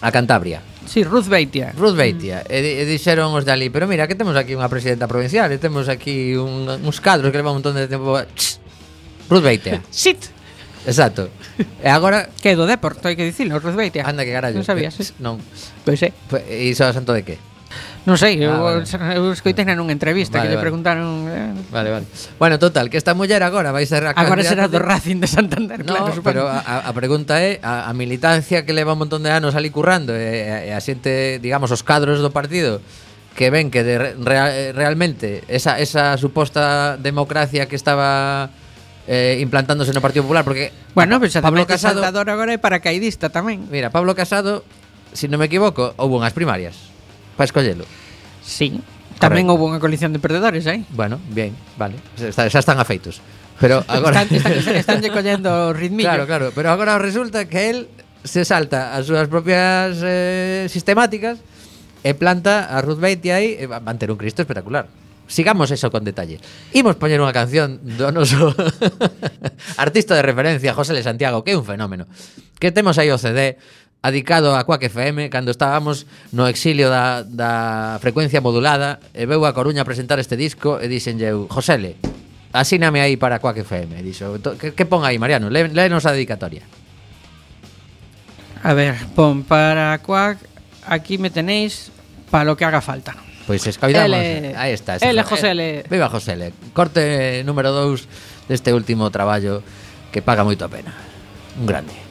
[0.00, 0.62] a Cantabria.
[0.86, 1.74] Sí, Ruth Beitia.
[1.76, 2.42] Ruth Beitia.
[2.46, 2.52] Mm.
[2.54, 5.58] E, e dixeron os de ali, pero mira, que temos aquí unha presidenta provincial, e
[5.58, 8.14] temos aquí un, uns cadros que leva un montón de tempo...
[8.16, 8.62] Tss,
[9.28, 9.82] Ruth Beitia.
[9.90, 10.30] Sit.
[10.86, 11.28] Exacto.
[11.82, 12.30] E agora...
[12.42, 14.06] Que do Depor, hai que dicilo, Ruth Beitia.
[14.06, 14.62] Anda, que carallo.
[14.62, 14.94] Non sabías.
[15.02, 15.10] Eh?
[15.18, 15.42] Non.
[15.82, 16.14] Pois é.
[16.46, 17.36] Iso a santo de que?
[18.06, 19.18] Non sei, ah, eu, vale.
[19.18, 20.66] eu escoitei nunha entrevista vale, que lle vale.
[20.70, 21.26] preguntaron...
[21.26, 21.50] Eh.
[21.74, 22.06] Vale, vale.
[22.38, 25.82] Bueno, total, que esta muller agora vai ser a Agora será do Racing de Santander,
[25.82, 26.22] no, claro, supongo.
[26.22, 29.74] pero a, a pregunta é a, a militancia que leva un montón de anos ali
[29.74, 32.78] currando e, e a xente, digamos, os cadros do partido
[33.34, 38.54] que ven que de, real, realmente esa, esa suposta democracia que estaba
[39.10, 43.34] eh, implantándose no Partido Popular porque Bueno, pero pues, Pablo Casado Saltador agora é paracaidista
[43.34, 43.66] tamén.
[43.66, 44.62] Mira, Pablo Casado,
[45.10, 46.95] se si non me equivoco, houve unhas primarias
[47.36, 47.84] para escollelo.
[48.42, 48.80] Sí.
[49.20, 50.84] Tamén houve unha coalición de perdedores aí.
[50.92, 51.96] Bueno, bien, vale.
[52.20, 53.20] Está, xa están afeitos.
[53.56, 56.08] Pero agora están, están, están collendo o ritmillo.
[56.08, 57.78] Claro, claro, pero agora resulta que el
[58.26, 61.38] se salta as súas propias eh, sistemáticas
[62.02, 64.90] e planta a Ruth Beatty aí e va manter un Cristo espectacular.
[65.26, 66.38] Sigamos eso con detalle.
[66.70, 68.54] Imos poñer unha canción do noso
[69.82, 72.06] artista de referencia, José Le Santiago, que é un fenómeno.
[72.62, 73.58] Que temos aí o CD
[74.06, 79.50] adicado a Quack FM cando estábamos no exilio da, da frecuencia modulada e veu a
[79.50, 81.98] Coruña presentar este disco e dixenlle eu, Josele,
[82.54, 83.98] asíname aí para Quack FM.
[83.98, 85.50] E dixo, que, que pon aí, Mariano?
[85.50, 86.62] Le, léenos a dedicatoria.
[88.62, 90.38] A ver, pon para Quack,
[90.86, 91.90] aquí me tenéis
[92.30, 93.18] para lo que haga falta.
[93.46, 94.14] Pois pues escoidamos.
[94.14, 94.54] L...
[94.54, 95.02] Aí está.
[95.02, 95.82] L, Josele.
[95.82, 96.54] Eh, viva Josele.
[96.74, 99.66] Corte número 2 deste último traballo
[100.14, 100.94] que paga moito a pena.
[101.58, 102.05] Un grande.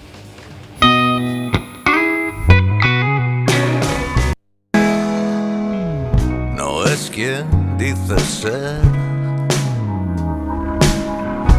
[7.16, 8.82] Quien dice ser.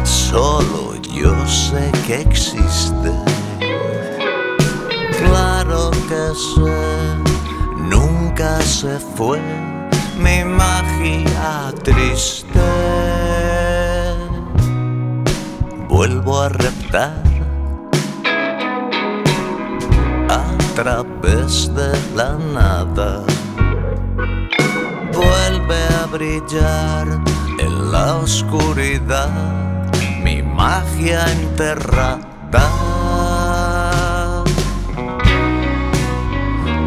[0.03, 3.11] Solo yo sé que existe.
[5.17, 6.77] Claro que sé,
[7.89, 9.39] nunca se fue
[10.19, 12.59] mi magia triste.
[15.89, 17.23] Vuelvo a reptar
[20.29, 23.36] a través de la nada
[25.67, 27.07] vuelve a brillar
[27.59, 29.29] en la oscuridad
[30.23, 32.19] mi magia enterrada.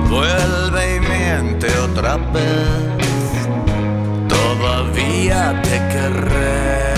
[0.08, 3.48] Vuelve y miente otra vez,
[4.28, 6.90] todavía te querré.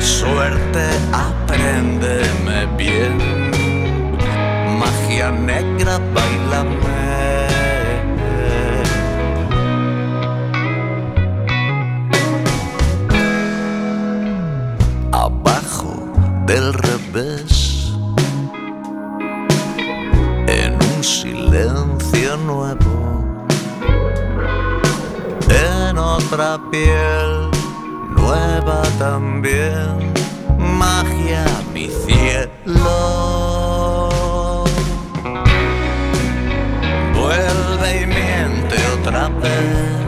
[0.00, 3.50] Suerte, apréndeme bien,
[4.78, 5.79] magia negra,
[26.32, 27.50] otra piel
[28.10, 30.12] nueva también,
[30.58, 32.48] magia mi cielo.
[37.14, 40.06] Vuelve y miente otra vez,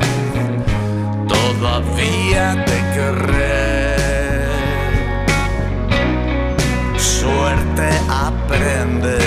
[1.27, 3.97] todavía te querré.
[6.99, 9.22] Suerte, apréndeme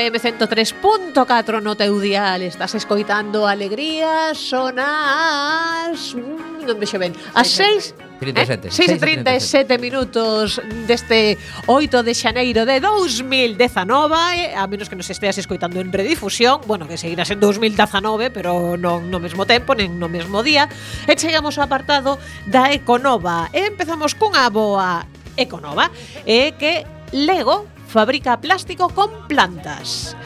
[0.00, 2.40] FM 103.4 no teu dial.
[2.40, 6.16] Estás escoitando Alegría Sonás.
[6.16, 8.68] Mm, Non me xe ben As 6 37.
[8.68, 8.72] Eh?
[8.72, 10.56] 6 e 37 minutos
[10.88, 11.36] deste
[11.68, 16.64] 8 de xaneiro de 2019 A menos que nos esteas escoitando en redifusión.
[16.64, 20.64] Bueno, que seguirás en 2019 Pero non no mesmo tempo, nen no mesmo día.
[21.04, 22.16] E chegamos ao apartado
[22.48, 23.52] da Econova.
[23.52, 25.04] E empezamos cunha boa
[25.36, 25.92] Econova
[26.24, 30.16] E que Lego fabrica plástico con plantas.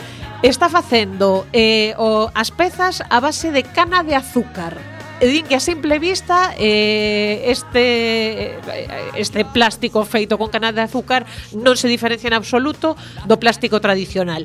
[0.43, 4.77] Está facendo eh, o, as pezas a base de cana de azúcar.
[5.23, 10.85] E din que a simple vista eh, este eh, este plástico feito con cana de
[10.85, 11.25] azúcar
[11.57, 12.93] non se diferencia en absoluto
[13.25, 14.45] do plástico tradicional.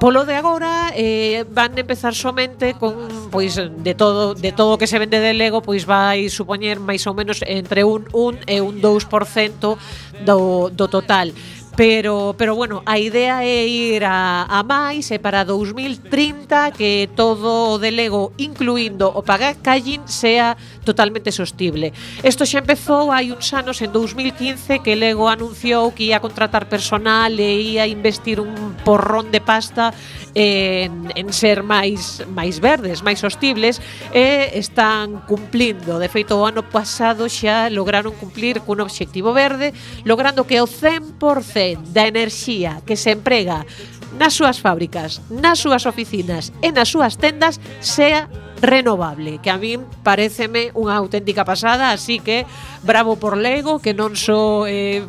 [0.00, 4.86] Polo de agora eh, van empezar somente con pois de todo de todo o que
[4.86, 8.80] se vende de Lego pois vai supoñer máis ou menos entre un 1 e un
[8.80, 9.76] 2%
[10.24, 11.32] do, do total.
[11.76, 17.76] Pero, pero bueno, a idea é ir a, a máis e para 2030 que todo
[17.76, 20.56] o delego, incluindo o packaging sea
[20.88, 21.92] totalmente sostible.
[22.24, 27.36] Isto xa empezou hai uns anos, en 2015, que Lego anunciou que ia contratar personal
[27.36, 29.92] e ia investir un porrón de pasta
[30.32, 33.84] en, en ser máis máis verdes, máis sostibles,
[34.16, 36.00] e están cumplindo.
[36.00, 39.76] De feito, o ano pasado xa lograron cumplir cun obxectivo verde,
[40.08, 43.66] logrando que o 100% ben da enerxía que se emprega
[44.14, 48.30] nas súas fábricas, nas súas oficinas e nas súas tendas sea
[48.62, 52.48] renovable, que a min pareceme unha auténtica pasada, así que
[52.80, 55.04] bravo por Lego, que non só eh,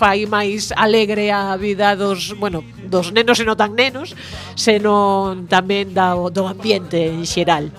[0.00, 4.18] fai máis alegre a vida dos, bueno, dos nenos e non tan nenos,
[4.58, 7.70] senón tamén da, do ambiente en xeral.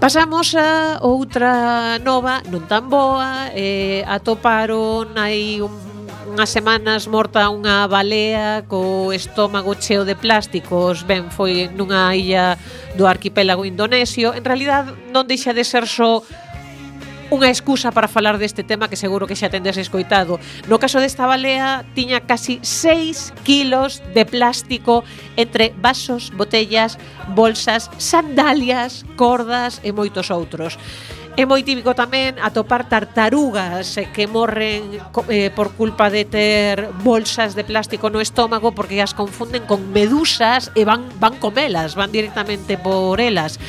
[0.00, 5.95] Pasamos a outra nova, non tan boa, eh, atoparon aí un
[6.36, 12.60] unhas semanas morta unha balea co estómago cheo de plásticos, ben, foi nunha illa
[12.92, 14.36] do arquipélago indonesio.
[14.36, 16.20] En realidad non deixa de ser só
[17.32, 20.36] unha excusa para falar deste tema que seguro que xa tendes escoitado.
[20.68, 25.08] No caso desta balea, tiña casi 6 kilos de plástico
[25.40, 27.00] entre vasos, botellas,
[27.32, 30.76] bolsas, sandalias, cordas e moitos outros.
[31.36, 34.88] É moi típico tamén atopar tartarugas eh, que morren
[35.28, 40.72] eh, por culpa de ter bolsas de plástico no estómago porque as confunden con medusas
[40.72, 43.60] e van van comelas, van directamente por elas.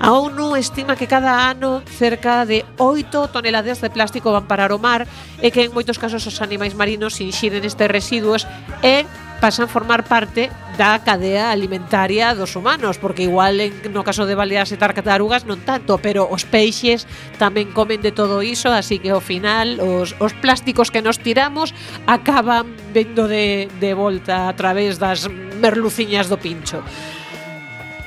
[0.00, 4.78] A ONU estima que cada ano cerca de 8 toneladas de plástico van parar o
[4.78, 5.06] mar
[5.38, 8.44] e que en moitos casos os animais marinos inxiren estes residuos
[8.82, 9.06] e
[9.44, 14.34] pasan a formar parte da cadea alimentaria dos humanos, porque igual en, no caso de
[14.34, 17.06] baleas e tartarugas non tanto, pero os peixes
[17.38, 21.76] tamén comen de todo iso, así que ao final os, os plásticos que nos tiramos
[22.08, 25.30] acaban vendo de, de volta a través das
[25.60, 26.82] merluciñas do pincho.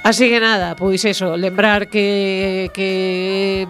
[0.07, 3.67] Así que nada, pois eso, lembrar que, que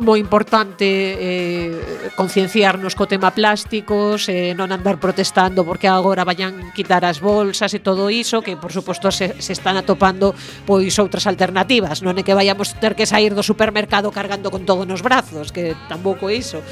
[0.00, 7.04] moi importante eh, concienciarnos co tema plásticos, eh, non andar protestando porque agora vayan quitar
[7.04, 10.32] as bolsas e todo iso, que por suposto se, se están atopando
[10.64, 14.88] pois outras alternativas, non é que vayamos ter que sair do supermercado cargando con todo
[14.88, 16.64] nos brazos, que tampouco é iso.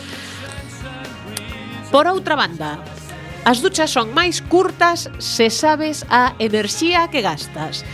[1.93, 2.81] Por outra banda,
[3.45, 7.85] as duchas son máis curtas se sabes a enerxía que gastas.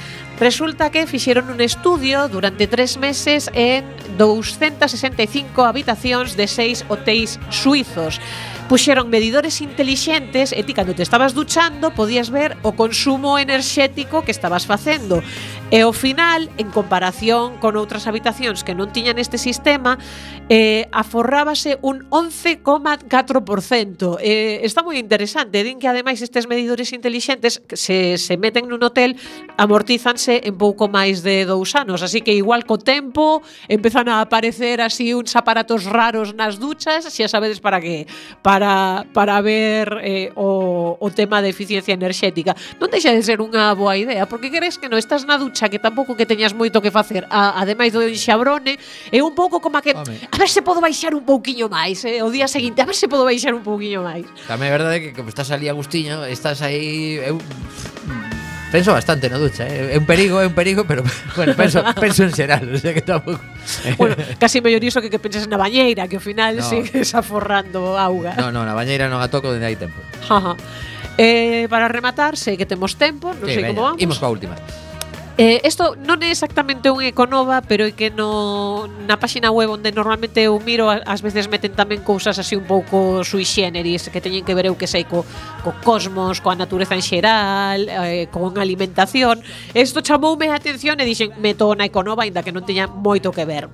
[0.40, 3.82] Resulta que fixeron un estudio durante tres meses en
[4.18, 8.22] 265 habitacións de seis hotéis suizos.
[8.70, 14.30] Puxeron medidores intelixentes e ti cando te estabas duchando podías ver o consumo enerxético que
[14.30, 15.26] estabas facendo.
[15.68, 20.00] E ao final, en comparación con outras habitacións que non tiñan este sistema,
[20.48, 24.16] eh, aforrábase un 11,4%.
[24.16, 25.60] Eh, está moi interesante.
[25.60, 29.20] Din que ademais estes medidores intelixentes que se, se meten nun hotel
[29.60, 32.00] amortízanse en pouco máis de dous anos.
[32.00, 37.28] Así que igual co tempo empezan a aparecer así uns aparatos raros nas duchas, xa
[37.28, 38.08] sabedes para que
[38.40, 42.56] para, para ver eh, o, o tema de eficiencia enerxética.
[42.80, 45.68] Non deixa de ser unha boa idea, porque crees que non estás na ducha marcha
[45.68, 48.78] que tampouco que teñas moito que facer a, ademais do enxabrone
[49.10, 50.30] é un pouco como a que Home.
[50.30, 53.10] a ver se podo baixar un pouquiño máis eh, o día seguinte a ver se
[53.10, 57.18] podo baixar un pouquiño máis tamén é verdade que como estás ali Agustiño estás aí
[57.26, 57.42] eu
[58.68, 59.96] Penso bastante na ducha, eh?
[59.96, 61.00] é un perigo, é un perigo, pero
[61.40, 63.40] bueno, penso, penso en xeral, o sea que tampouco.
[63.96, 66.68] Bueno, casi mellor iso que que penses na bañeira, que ao final no.
[66.68, 68.36] sigues aforrando auga.
[68.36, 69.96] No, no, na bañeira non a toco dende hai tempo.
[70.28, 70.52] Ajá.
[71.16, 74.04] Eh, para rematar, sei que temos tempo, non sí, sei veña, como vamos.
[74.04, 74.52] Imos coa última.
[75.38, 79.94] Eh, Isto non é exactamente un Econova, pero é que no, na páxina web onde
[79.94, 84.42] normalmente eu miro ás veces meten tamén cousas así un pouco sui generis que teñen
[84.42, 85.22] que ver eu que sei co,
[85.62, 89.38] co cosmos, coa natureza en xeral, eh, con alimentación.
[89.78, 93.46] Isto chamoume a atención e dixen meto na Econova, aínda que non teña moito que
[93.46, 93.70] ver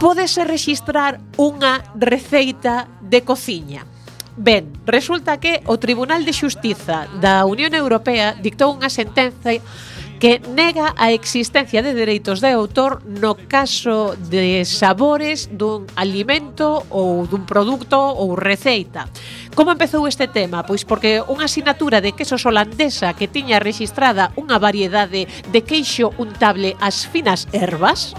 [0.00, 3.95] podese rexistrar unha receita de cociña.
[4.36, 9.56] Ben, resulta que o Tribunal de Xustiza da Unión Europea dictou unha sentenza
[10.20, 17.24] que nega a existencia de dereitos de autor no caso de sabores dun alimento ou
[17.24, 19.08] dun produto ou receita.
[19.56, 20.68] Como empezou este tema?
[20.68, 26.76] Pois porque unha sinatura de quesos holandesa que tiña registrada unha variedade de queixo untable
[26.76, 28.12] ás finas ervas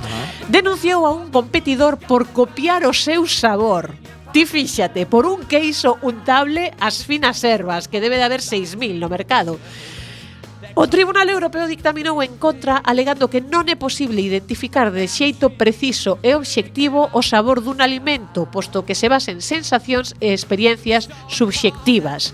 [0.49, 3.93] denunciou a un competidor por copiar o seu sabor.
[4.37, 9.09] Ti fíxate, por un queixo untable as finas ervas, que debe de haber 6.000 no
[9.09, 9.57] mercado.
[10.77, 16.21] O Tribunal Europeo dictaminou en contra alegando que non é posible identificar de xeito preciso
[16.21, 22.29] e obxectivo o sabor dun alimento, posto que se basa en sensacións e experiencias subxectivas.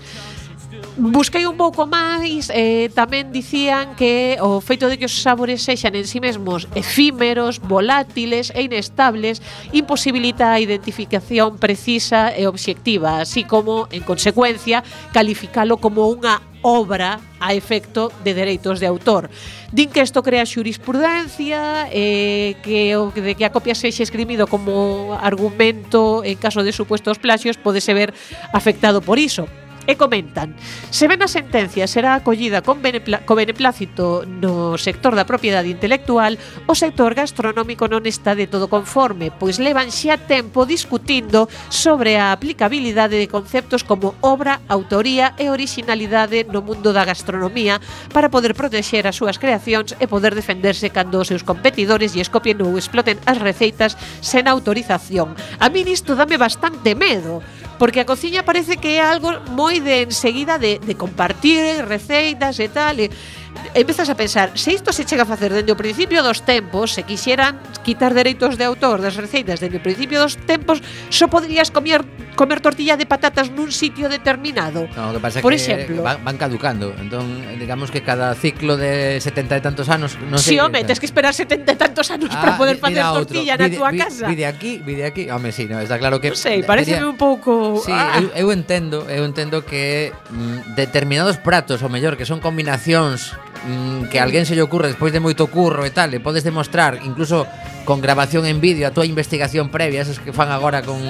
[0.96, 5.98] Busquei un pouco máis, eh, tamén dicían que o feito de que os sabores sexan
[5.98, 9.42] en si sí mesmos efímeros, volátiles e inestables
[9.74, 17.58] imposibilita a identificación precisa e obxectiva, así como, en consecuencia, calificalo como unha obra a
[17.58, 19.34] efecto de dereitos de autor.
[19.74, 25.18] Din que isto crea xurisprudencia, eh, que o de que a copia sexe escribido como
[25.18, 28.14] argumento en caso de supuestos plaxios podese ver
[28.54, 29.50] afectado por iso.
[29.84, 30.56] E comentan,
[30.88, 36.72] se ven a sentencia será acollida con co beneplácito no sector da propiedade intelectual, o
[36.72, 43.20] sector gastronómico non está de todo conforme, pois levan xa tempo discutindo sobre a aplicabilidade
[43.20, 47.76] de conceptos como obra, autoría e originalidade no mundo da gastronomía
[48.08, 52.56] para poder protexer as súas creacións e poder defenderse cando os seus competidores lle escopien
[52.64, 55.36] ou exploten as receitas sen autorización.
[55.60, 57.44] A mí isto dame bastante medo,
[57.78, 62.68] Porque a cociña parece que é algo moi de enseguida de, de compartir receitas e
[62.68, 62.98] tal.
[63.00, 63.10] E,
[63.74, 67.02] empezas a pensar, se isto se chega a facer dende o principio dos tempos, se
[67.02, 72.06] quixeran quitar dereitos de autor das receitas dende o principio dos tempos, só poderías comer
[72.34, 74.90] comer tortilla de patatas nun sitio determinado.
[74.92, 76.92] No, que pasa Por que exemplo, van, van caducando.
[76.98, 80.58] Entón, digamos que cada ciclo de 70 e tantos anos, non sei.
[80.58, 83.70] Si, home, tens que esperar 70 e tantos anos ah, para poder facer tortilla na
[83.70, 84.26] túa casa.
[84.26, 85.30] Vide aquí, vide aquí.
[85.30, 88.18] Home, si, sí, no, está claro que Non sei, pareceme un pouco Sí, ah.
[88.18, 93.32] eu, eu entendo, eu entendo que mm, determinados pratos, ou mellor que son combinacións
[93.66, 97.00] mm, que alguén se lle ocurre despois de moito curro e tal, e podes demostrar
[97.02, 97.48] incluso
[97.84, 101.00] con grabación en vídeo a túa investigación previa, esas que fan agora con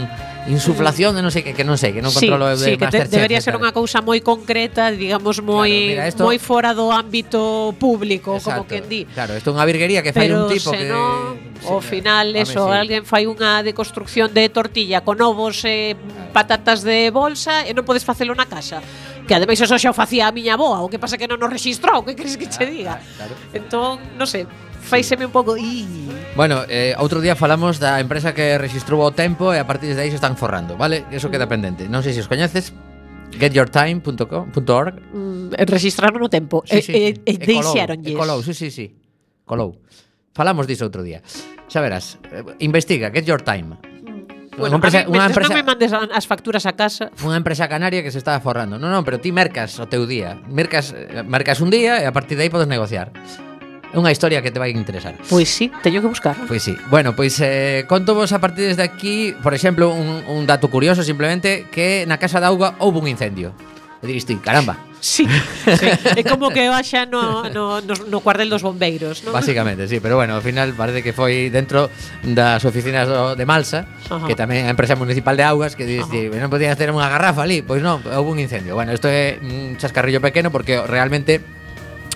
[0.46, 2.76] insuflación de non sei que que non sei, que non sí, controlo sí, de sí,
[2.76, 6.76] que te, debería ser unha cousa moi concreta, digamos moi claro, mira, esto, moi fora
[6.76, 9.08] do ámbito público, exacto, como quen di.
[9.08, 11.80] Claro, isto é unha virguería que fai Pero un tipo se que no, sí, ao
[11.80, 12.76] final eso, sí.
[12.76, 17.88] alguén fai unha deconstrucción de tortilla con ovos e eh, patatas de bolsa e non
[17.88, 18.84] podes facelo na casa.
[19.24, 21.48] Que ademais eso xa o facía a miña boa, o que pasa que non o
[21.48, 22.94] registrou, que crees que che ah, diga?
[23.16, 23.56] Claro, claro.
[23.56, 25.88] Entón, non sei, sé, faiseme un pouco i.
[26.36, 30.00] Bueno, eh, outro día falamos da empresa que registrou o tempo e a partir de
[30.04, 31.08] aí se están forrando, vale?
[31.10, 31.52] Eso queda mm.
[31.52, 31.82] pendente.
[31.88, 32.76] Non sei se os coñeces,
[33.40, 36.62] getyourtime.org mm, eh, Registraron o tempo.
[36.68, 38.92] Sí, sí, e, e, e deixaronlles colou, sí, sí, sí.
[39.48, 39.80] Colou.
[40.36, 41.24] Falamos diso outro día.
[41.70, 44.04] Xa verás eh, Investiga, get your time mm.
[44.54, 47.10] Bueno, unha empresa, mí, unha empresa, non me mandes as facturas a casa.
[47.26, 48.78] Unha empresa canaria que se estaba forrando.
[48.78, 50.38] Non, non, pero ti mercas o teu día.
[50.46, 53.10] Mercas, eh, mercas un día e a partir de aí podes negociar.
[53.94, 55.14] É unha historia que te vai interesar.
[55.30, 56.34] Pois sí, teño que buscar.
[56.50, 56.74] Pois sí.
[56.90, 61.06] Bueno, pois eh, conto vos a partir desde aquí, por exemplo, un, un dato curioso
[61.06, 63.54] simplemente, que na Casa da Auga houve un incendio.
[64.02, 64.76] E diris ti, caramba.
[64.98, 65.30] Sí,
[65.78, 65.88] sí.
[66.18, 69.30] é como que vaxa no, no, no, no cuartel dos bombeiros, ¿no?
[69.30, 71.86] Básicamente, sí, pero bueno, ao final parece que foi dentro
[72.26, 74.26] das oficinas do, de Malsa, Ajá.
[74.26, 77.46] que tamén é a empresa municipal de augas, que dices, non podían hacer unha garrafa
[77.46, 78.74] ali, pois non, houve un incendio.
[78.74, 81.38] Bueno, isto é un chascarrillo pequeno porque realmente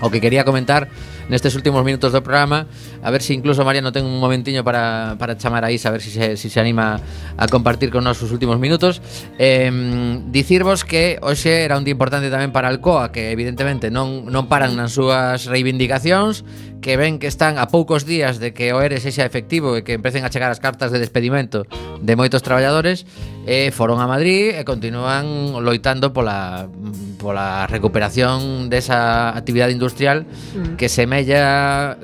[0.01, 0.89] o que quería comentar
[1.29, 2.67] nestes últimos minutos do programa
[3.03, 5.93] A ver se si incluso Mariano ten un momentiño para, para chamar a Isa A
[5.93, 7.01] ver se si se, si se anima
[7.37, 9.01] a compartir con nós os últimos minutos
[9.39, 9.71] eh,
[10.33, 14.75] Dicirvos que hoxe era un día importante tamén para Alcoa Que evidentemente non, non paran
[14.75, 16.43] nas súas reivindicacións
[16.81, 19.99] que ven que están a poucos días de que o ERE sexa efectivo e que
[19.99, 21.67] empecen a chegar as cartas de despedimento
[21.99, 23.03] de moitos traballadores
[23.45, 26.71] e foron a Madrid e continúan loitando pola,
[27.19, 30.79] pola recuperación desa actividade industrial mm.
[30.79, 31.99] que semella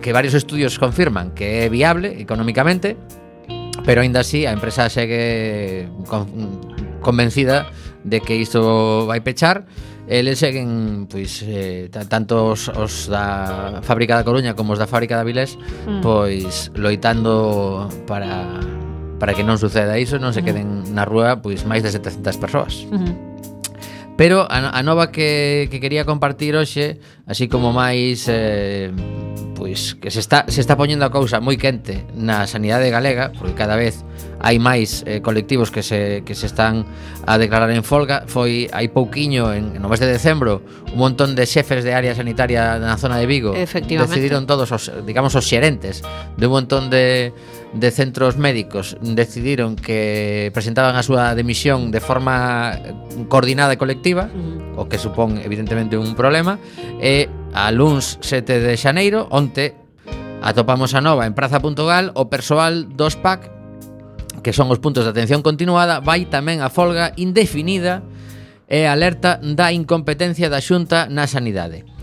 [0.00, 2.96] que varios estudios confirman que é viable económicamente,
[3.84, 6.60] pero aínda así a empresa segue con,
[7.00, 7.68] convencida
[8.04, 9.64] de que isto vai pechar
[10.06, 15.16] eles seguen pois eh, tanto os, os da fábrica da Coruña como os da fábrica
[15.16, 16.04] da Vilés mm.
[16.04, 18.60] pois loitando para
[19.16, 20.84] para que non suceda iso, non se mm-hmm.
[20.84, 22.84] queden na rúa pois máis de 700 persoas.
[22.92, 23.16] Uh.
[24.20, 28.92] Pero a, a nova que, que quería compartir hoxe, así como máis eh,
[29.64, 33.56] pois que se está se está poñendo a cousa moi quente na sanidade galega, porque
[33.56, 34.04] cada vez
[34.44, 36.84] hai máis eh, colectivos que se que se están
[37.24, 38.28] a declarar en folga.
[38.28, 40.60] Foi hai pouquiño en no mes de decembro,
[40.92, 45.32] un montón de xefes de área sanitaria na zona de Vigo decidiron todos os digamos
[45.32, 46.04] os xerentes
[46.36, 47.32] de un montón de
[47.74, 52.78] de centros médicos decidiron que presentaban a súa demisión de forma
[53.26, 54.82] coordinada e colectiva, uh -huh.
[54.82, 56.62] o que supón evidentemente un problema,
[57.02, 59.74] e a luns 7 de xaneiro, onte
[60.44, 63.54] atopamos a nova en praza.gal o persoal dos PAC
[64.44, 68.04] que son os puntos de atención continuada, vai tamén a folga indefinida
[68.68, 71.93] e alerta da incompetencia da Xunta na sanidade.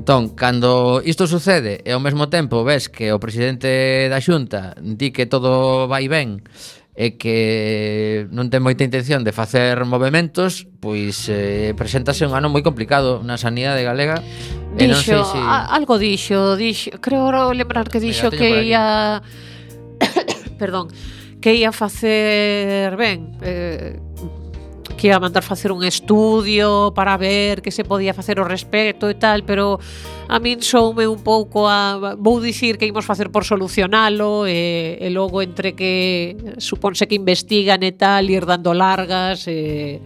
[0.00, 5.12] Entón, cando isto sucede e ao mesmo tempo ves que o presidente da Xunta di
[5.12, 6.40] que todo vai ben
[7.00, 12.60] e que non ten moita intención de facer movimentos, pois eh, preséntase un ano moi
[12.60, 14.20] complicado na sanidade galega.
[14.76, 15.38] Dixo, e non sei si...
[15.40, 18.84] a, algo dixo, dixo, creo lembrar que dixo Mira, que ia...
[20.60, 20.92] perdón,
[21.40, 23.96] que ia facer ben, eh,
[25.00, 29.16] que ia mandar facer un estudio para ver que se podía facer o respecto e
[29.16, 29.80] tal, pero
[30.28, 35.08] a min soume un pouco a vou dicir que imos facer por solucionalo e, e
[35.08, 40.04] logo entre que suponse que investigan e tal ir dando largas e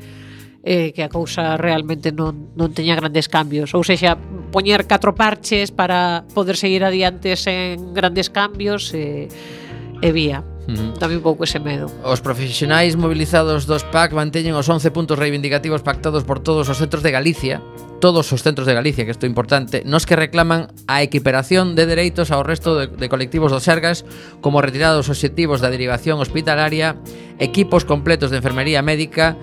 [0.63, 3.75] eh, que a cousa realmente non, non teña grandes cambios.
[3.75, 4.15] Ou seja,
[4.55, 10.54] poñer catro parches para poder seguir adiante sen grandes cambios e, eh, e vía.
[10.69, 10.97] Uh.
[10.99, 11.93] Dame un pouco ese medo.
[12.05, 17.05] Os profesionais mobilizados dos PAC manteñen os 11 puntos reivindicativos pactados por todos os centros
[17.05, 17.61] de Galicia,
[18.01, 21.85] todos os centros de Galicia, que isto é importante, nos que reclaman a equiparación de
[21.85, 24.09] dereitos ao resto de, de colectivos dos Sergas,
[24.41, 26.97] como retirados obxectivos da derivación hospitalaria,
[27.37, 29.37] equipos completos de enfermería médica,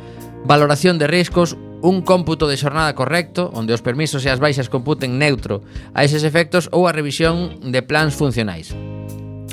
[0.45, 5.17] valoración de riscos, un cómputo de xornada correcto, onde os permisos e as baixas computen
[5.17, 5.65] neutro
[5.97, 8.73] a eses efectos ou a revisión de plans funcionais.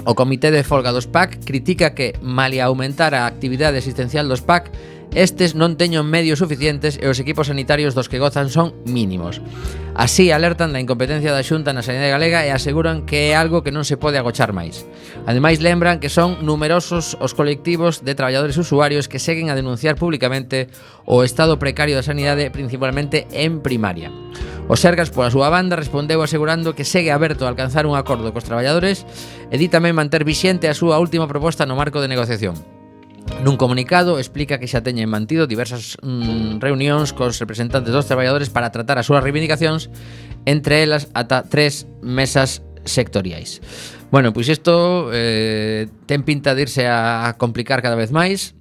[0.08, 4.72] O Comité de Folga dos PAC critica que, malia aumentar a actividade asistencial dos PAC,
[5.12, 9.44] estes non teñen medios suficientes e os equipos sanitarios dos que gozan son mínimos.
[9.98, 13.74] Así alertan da incompetencia da Xunta na sanidade galega e aseguran que é algo que
[13.74, 14.86] non se pode agochar máis.
[15.26, 20.70] Ademais lembran que son numerosos os colectivos de traballadores usuarios que seguen a denunciar públicamente
[21.02, 24.14] o estado precario da sanidade principalmente en primaria.
[24.70, 28.46] O Sergas, pola súa banda, respondeu asegurando que segue aberto a alcanzar un acordo cos
[28.46, 29.02] traballadores
[29.50, 32.77] e di tamén manter vixente a súa última proposta no marco de negociación.
[33.38, 38.74] Nun comunicado explica que xa teñen mantido diversas mm, reunións cos representantes dos traballadores para
[38.74, 39.92] tratar as súas reivindicacións,
[40.42, 43.62] entre elas ata tres mesas sectoriais.
[44.10, 48.58] Bueno, pois isto eh, ten pinta de irse a complicar cada vez máis,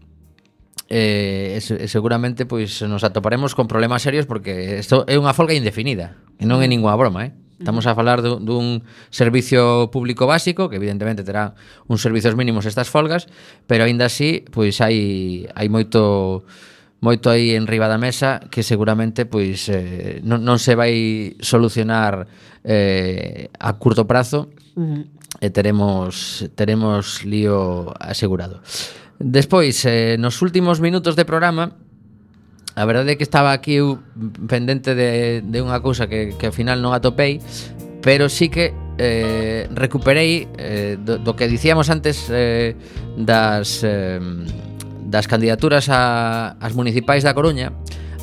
[0.93, 6.19] eh, e seguramente pois nos atoparemos con problemas serios porque isto é unha folga indefinida,
[6.37, 7.31] e non é ninguna broma, eh?
[7.59, 8.65] Estamos a falar dun, dun
[9.09, 11.57] servicio público básico que evidentemente terá
[11.89, 13.25] uns servizos mínimos estas folgas,
[13.65, 16.45] pero aínda así, pois hai hai moito
[17.01, 22.29] moito aí en riba da mesa que seguramente pois eh, non, non se vai solucionar
[22.61, 25.01] eh, a curto prazo uh -huh.
[25.41, 28.61] e teremos teremos lío asegurado.
[29.17, 31.73] Despois, eh, nos últimos minutos de programa
[32.77, 33.97] A verdade é que estaba aquí eu
[34.45, 37.41] pendente de, de unha cousa que, que ao final non atopei
[38.05, 38.69] Pero sí que
[39.01, 42.77] eh, recuperei eh, do, do que dicíamos antes eh,
[43.17, 44.21] das, eh,
[45.09, 47.73] das candidaturas a, as municipais da Coruña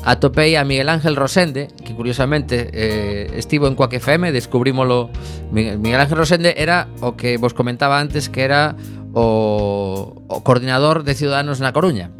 [0.05, 5.09] Atopei a Miguel Ángel Rosende, que curiosamente eh, estivo en Coac FM, descubrímolo.
[5.51, 8.77] Miguel Ángel Rosende era o que vos comentaba antes que era
[9.17, 12.13] o, o coordinador de Ciudadanos na Coruña.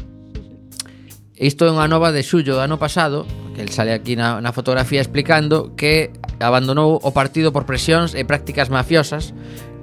[1.36, 4.56] Isto é unha nova de xullo do ano pasado Que el sale aquí na, na
[4.56, 9.36] fotografía explicando Que abandonou o partido por presións e prácticas mafiosas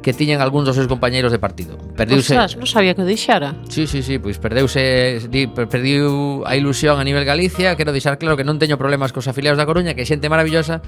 [0.02, 1.78] que tiñan algúns dos seus compañeiros de partido.
[1.96, 2.34] Perdiuse.
[2.34, 3.54] Ostras, non sabía que o deixara.
[3.70, 8.34] Sí, sí, sí, pois perdeuse, di, perdiu a ilusión a nivel Galicia, quero deixar claro
[8.34, 10.82] que non teño problemas cos afiliados da Coruña, que xente maravillosa,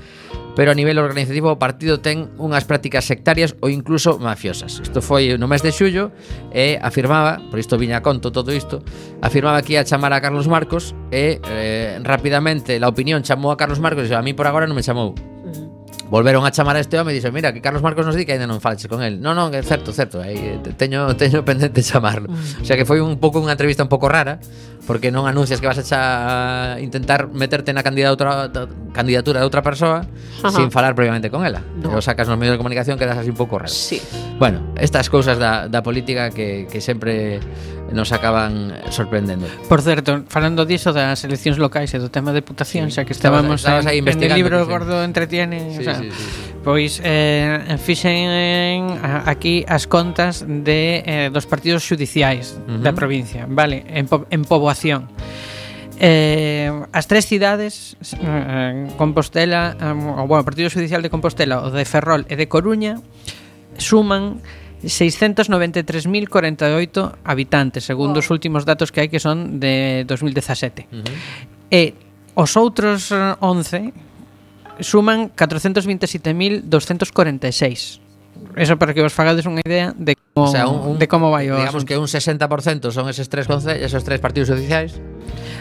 [0.58, 4.82] pero a nivel organizativo o partido ten unhas prácticas sectarias ou incluso mafiosas.
[4.82, 6.10] Isto foi no mes de xullo
[6.50, 8.82] e afirmaba, por isto viña a conto todo isto,
[9.22, 13.78] afirmaba que ia chamar a Carlos Marcos e eh, rapidamente la opinión chamou a Carlos
[13.78, 15.33] Marcos e a mí por agora non me chamou.
[16.14, 18.38] Volveron a chamar a este home e dixo, mira, que Carlos Marcos nos di que
[18.38, 19.18] ainda non falaches con el.
[19.18, 22.30] Non, non, é certo, certo, aí, eh, teño, teño pendente chamarlo.
[22.30, 22.62] Mm.
[22.62, 24.38] O sea que foi un pouco unha entrevista un pouco rara,
[24.86, 28.52] porque non anuncias que vas a intentar meterte na candidatura
[28.92, 30.04] candidatura de outra persoa
[30.44, 30.52] Ajá.
[30.52, 31.64] sin falar previamente con ela.
[31.80, 31.96] No.
[31.96, 33.72] O sacas nos medios de comunicación quedas así un pouco raro.
[33.72, 34.00] Sí.
[34.38, 37.40] Bueno, estas cousas da, da política que, que sempre
[37.92, 39.46] nos acaban sorprendendo.
[39.68, 43.00] Por certo, falando diso das eleccións locais e do tema de deputación, sí.
[43.00, 46.10] xa que estábamos estabas, estabas en, en el libro gordo entretiene, sí, o sea, sí,
[46.10, 46.53] sí, sí.
[46.64, 48.80] Pois eh, fixen eh,
[49.28, 52.80] aquí as contas de eh, dos partidos judiciais uh -huh.
[52.80, 55.12] da provincia, vale, en, po en poboación.
[56.00, 61.70] Eh, as tres cidades eh, Compostela eh, o, bueno, o Partido Judicial de Compostela o
[61.70, 62.98] de Ferrol e de Coruña
[63.78, 64.42] suman
[64.82, 68.26] 693.048 habitantes segundo oh.
[68.26, 71.14] os últimos datos que hai que son de 2017 uh -huh.
[71.70, 71.94] e
[72.34, 73.94] os outros eh, 11
[74.80, 78.00] suman 427.246.
[78.56, 81.30] Eso para que vos fagades unha idea de como, o sea, un, un, de como
[81.30, 81.90] vai o Digamos asunto.
[81.90, 84.98] que un 60% son eses tres esos tres partidos judiciais.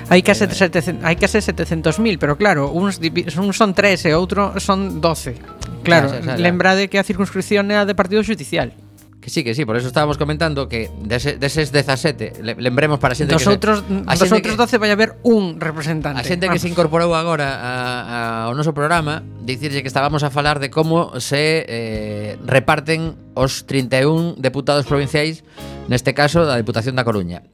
[0.09, 2.97] Hai case, eh, 700, hai case 700.000, pero claro, uns,
[3.38, 5.38] un son tres e outro son 12.
[5.86, 6.41] Claro, xa, xa, xa.
[6.41, 8.74] lembrade que a circunscripción é a de partido judicial.
[9.24, 13.16] Que sí, que sí, por eso estábamos comentando que deses, deses 17, lembremos para a
[13.16, 13.56] xente dos que...
[13.56, 16.20] Outros, se, a dos xente outros 12 vai haber un representante.
[16.20, 17.72] A xente que se incorporou agora a,
[18.04, 18.20] a,
[18.52, 24.36] ao noso programa, dicirlle que estábamos a falar de como se eh, reparten os 31
[24.44, 25.48] deputados provinciais,
[25.88, 27.48] neste caso da Deputación da Coruña.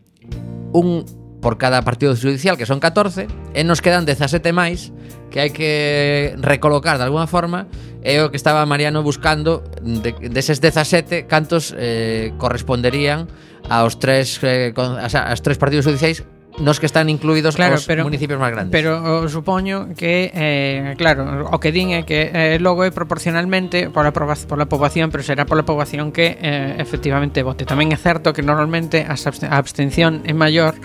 [0.74, 1.06] Un
[1.38, 4.90] por cada partido judicial, que son 14, e nos quedan 17 máis
[5.30, 7.70] que hai que recolocar de alguna forma
[8.04, 13.28] é o que estaba Mariano buscando de, deses 17 cantos eh, corresponderían
[13.68, 16.24] aos tres eh, con, as, tres partidos judiciais
[16.60, 18.74] nos que están incluídos claro, os pero, municipios máis grandes.
[18.74, 23.88] Pero o, supoño que eh, claro, o que din é que eh, logo é proporcionalmente
[23.94, 27.64] pola pola poboación, pero será pola poboación que eh, efectivamente vote.
[27.64, 29.16] Tamén é certo que normalmente a
[29.56, 30.76] abstención é maior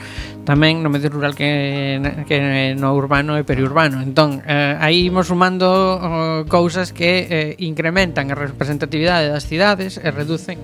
[0.44, 4.04] tamén no medio rural que, que no urbano e periurbano.
[4.04, 10.08] Entón, eh, aí imos sumando oh, cousas que eh, incrementan a representatividade das cidades e
[10.12, 10.60] reducen.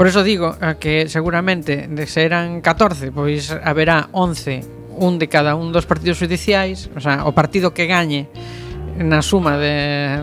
[0.00, 5.54] Por eso digo eh, que seguramente de serán 14, pois haberá 11, un de cada
[5.54, 8.26] un dos partidos judiciais, o sea, o partido que gañe
[8.98, 10.18] na suma de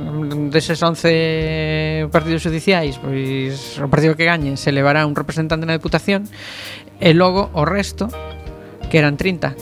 [0.51, 6.27] deses 11 partidos judiciais, pois o partido que gañe se levará un representante na deputación
[6.99, 8.11] e logo o resto
[8.95, 9.55] que eran 30.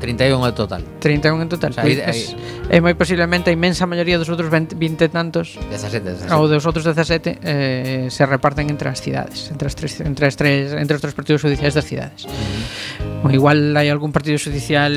[0.00, 0.84] 31 en total.
[0.98, 1.70] 31 en total.
[1.70, 2.34] O sea, pois.
[2.66, 6.34] É moi posiblemente a inmensa maioría dos outros 20, 20 tantos 17, 17.
[6.34, 10.34] ou dos outros 17 eh, se reparten entre as cidades, entre as tres entre as
[10.34, 12.26] tres entre os tres partidos judiciais das cidades.
[12.26, 13.30] Uh -huh.
[13.30, 14.92] Igual hai algún partido judicial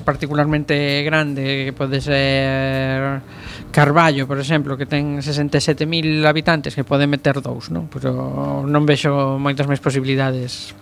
[0.00, 3.20] particularmente grande que pode ser
[3.68, 7.92] Carballo, por exemplo, que ten 67.000 habitantes que pode meter dous, non?
[7.92, 10.72] Pero non vexo moitas máis posibilidades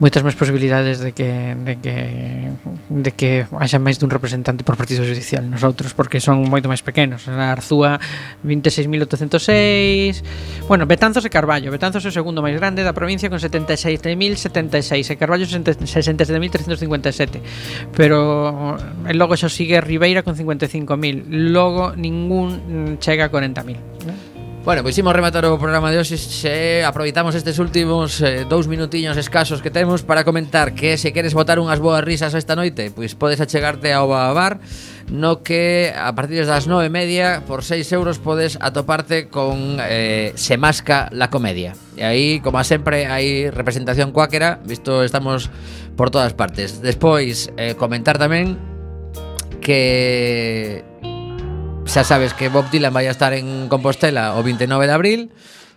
[0.00, 2.48] moitas máis posibilidades de que de que
[2.88, 7.28] de que haxa máis dun representante por partido judicial nosotros porque son moito máis pequenos.
[7.28, 8.00] Na Arzúa
[8.40, 10.24] 26.806.
[10.64, 11.68] Bueno, Betanzos e Carballo.
[11.68, 17.92] Betanzos é o segundo máis grande da provincia con 76.076 e Carballo 67.357.
[17.92, 21.52] Pero e logo xa sigue Ribeira con 55.000.
[21.52, 23.76] Logo ningún mm, chega a 40.000,
[24.08, 24.29] ¿no?
[24.62, 29.16] Bueno, pois imos rematar o programa de hoxe se aproveitamos estes últimos eh, dous minutiños
[29.16, 33.16] escasos que temos para comentar que se queres botar unhas boas risas esta noite, pois
[33.16, 34.60] podes achegarte ao Babar
[35.08, 40.36] no que a partir das nove e media por seis euros podes atoparte con eh,
[40.36, 41.72] Se Masca la Comedia.
[41.96, 45.48] E aí, como sempre, hai representación cuáquera, visto estamos
[45.96, 46.84] por todas partes.
[46.84, 48.60] Despois, eh, comentar tamén
[49.64, 50.84] que
[51.90, 55.20] xa sabes que Bob Dylan vai a estar en Compostela o 29 de abril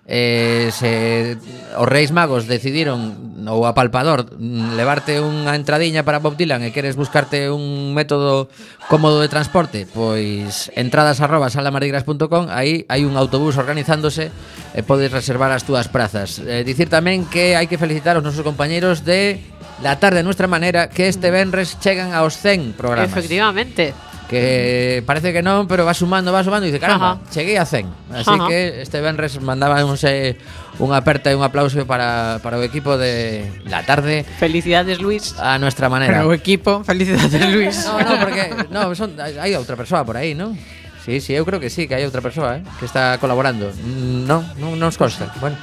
[0.05, 1.38] eh, se,
[1.74, 7.49] os reis magos decidiron ou apalpador levarte unha entradiña para Bob Dylan e queres buscarte
[7.49, 8.45] un método
[8.93, 14.30] cómodo de transporte pois entradas arroba salamardigras.com aí hai un autobús organizándose
[14.78, 16.38] e podes reservar as túas prazas.
[16.45, 19.41] Eh, dicir tamén que hai que felicitar os nosos compañeros de
[19.82, 23.09] La tarde a nuestra manera que este venres chegan aos 100 programas.
[23.09, 27.30] Efectivamente que parece que non, pero va sumando, va sumando e dice, caramba, Ajá.
[27.32, 28.14] cheguei a 100.
[28.14, 28.48] Así Ajá.
[28.48, 30.40] que este mandaba mandábamos eh,
[30.82, 34.26] unha aperta e un aplauso para, para o equipo de la tarde.
[34.42, 35.38] Felicidades, Luis.
[35.38, 36.24] A nuestra manera.
[36.24, 37.86] Para o equipo, felicidades, Luis.
[37.86, 38.44] no, no, porque
[38.74, 40.58] no, son, hai outra persoa por aí, non?
[41.04, 43.70] Sí, sí, eu creo que sí, que hai outra persoa eh, que está colaborando.
[43.76, 45.28] Mm, non, non nos consta.
[45.44, 45.60] Bueno,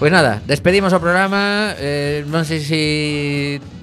[0.00, 2.80] Pois nada, despedimos o programa eh, Non sei se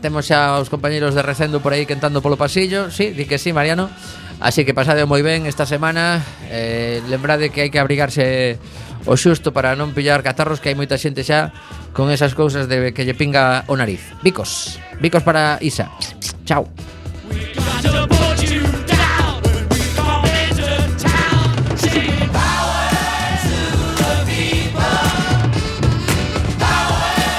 [0.02, 2.90] temos xa os compañeros de Recendo por aí cantando polo pasillo.
[2.90, 3.86] Sí, di que sí, Mariano.
[4.42, 6.26] Así que pasade moi ben esta semana.
[6.50, 8.58] Eh, Lembrade que hai que abrigarse
[9.06, 11.54] o xusto para non pillar catarros Que hai moita xente xa
[11.94, 14.02] con esas cousas de que lle pinga o nariz.
[14.26, 15.94] Bicos, bicos para Isa.
[16.50, 16.66] Chao.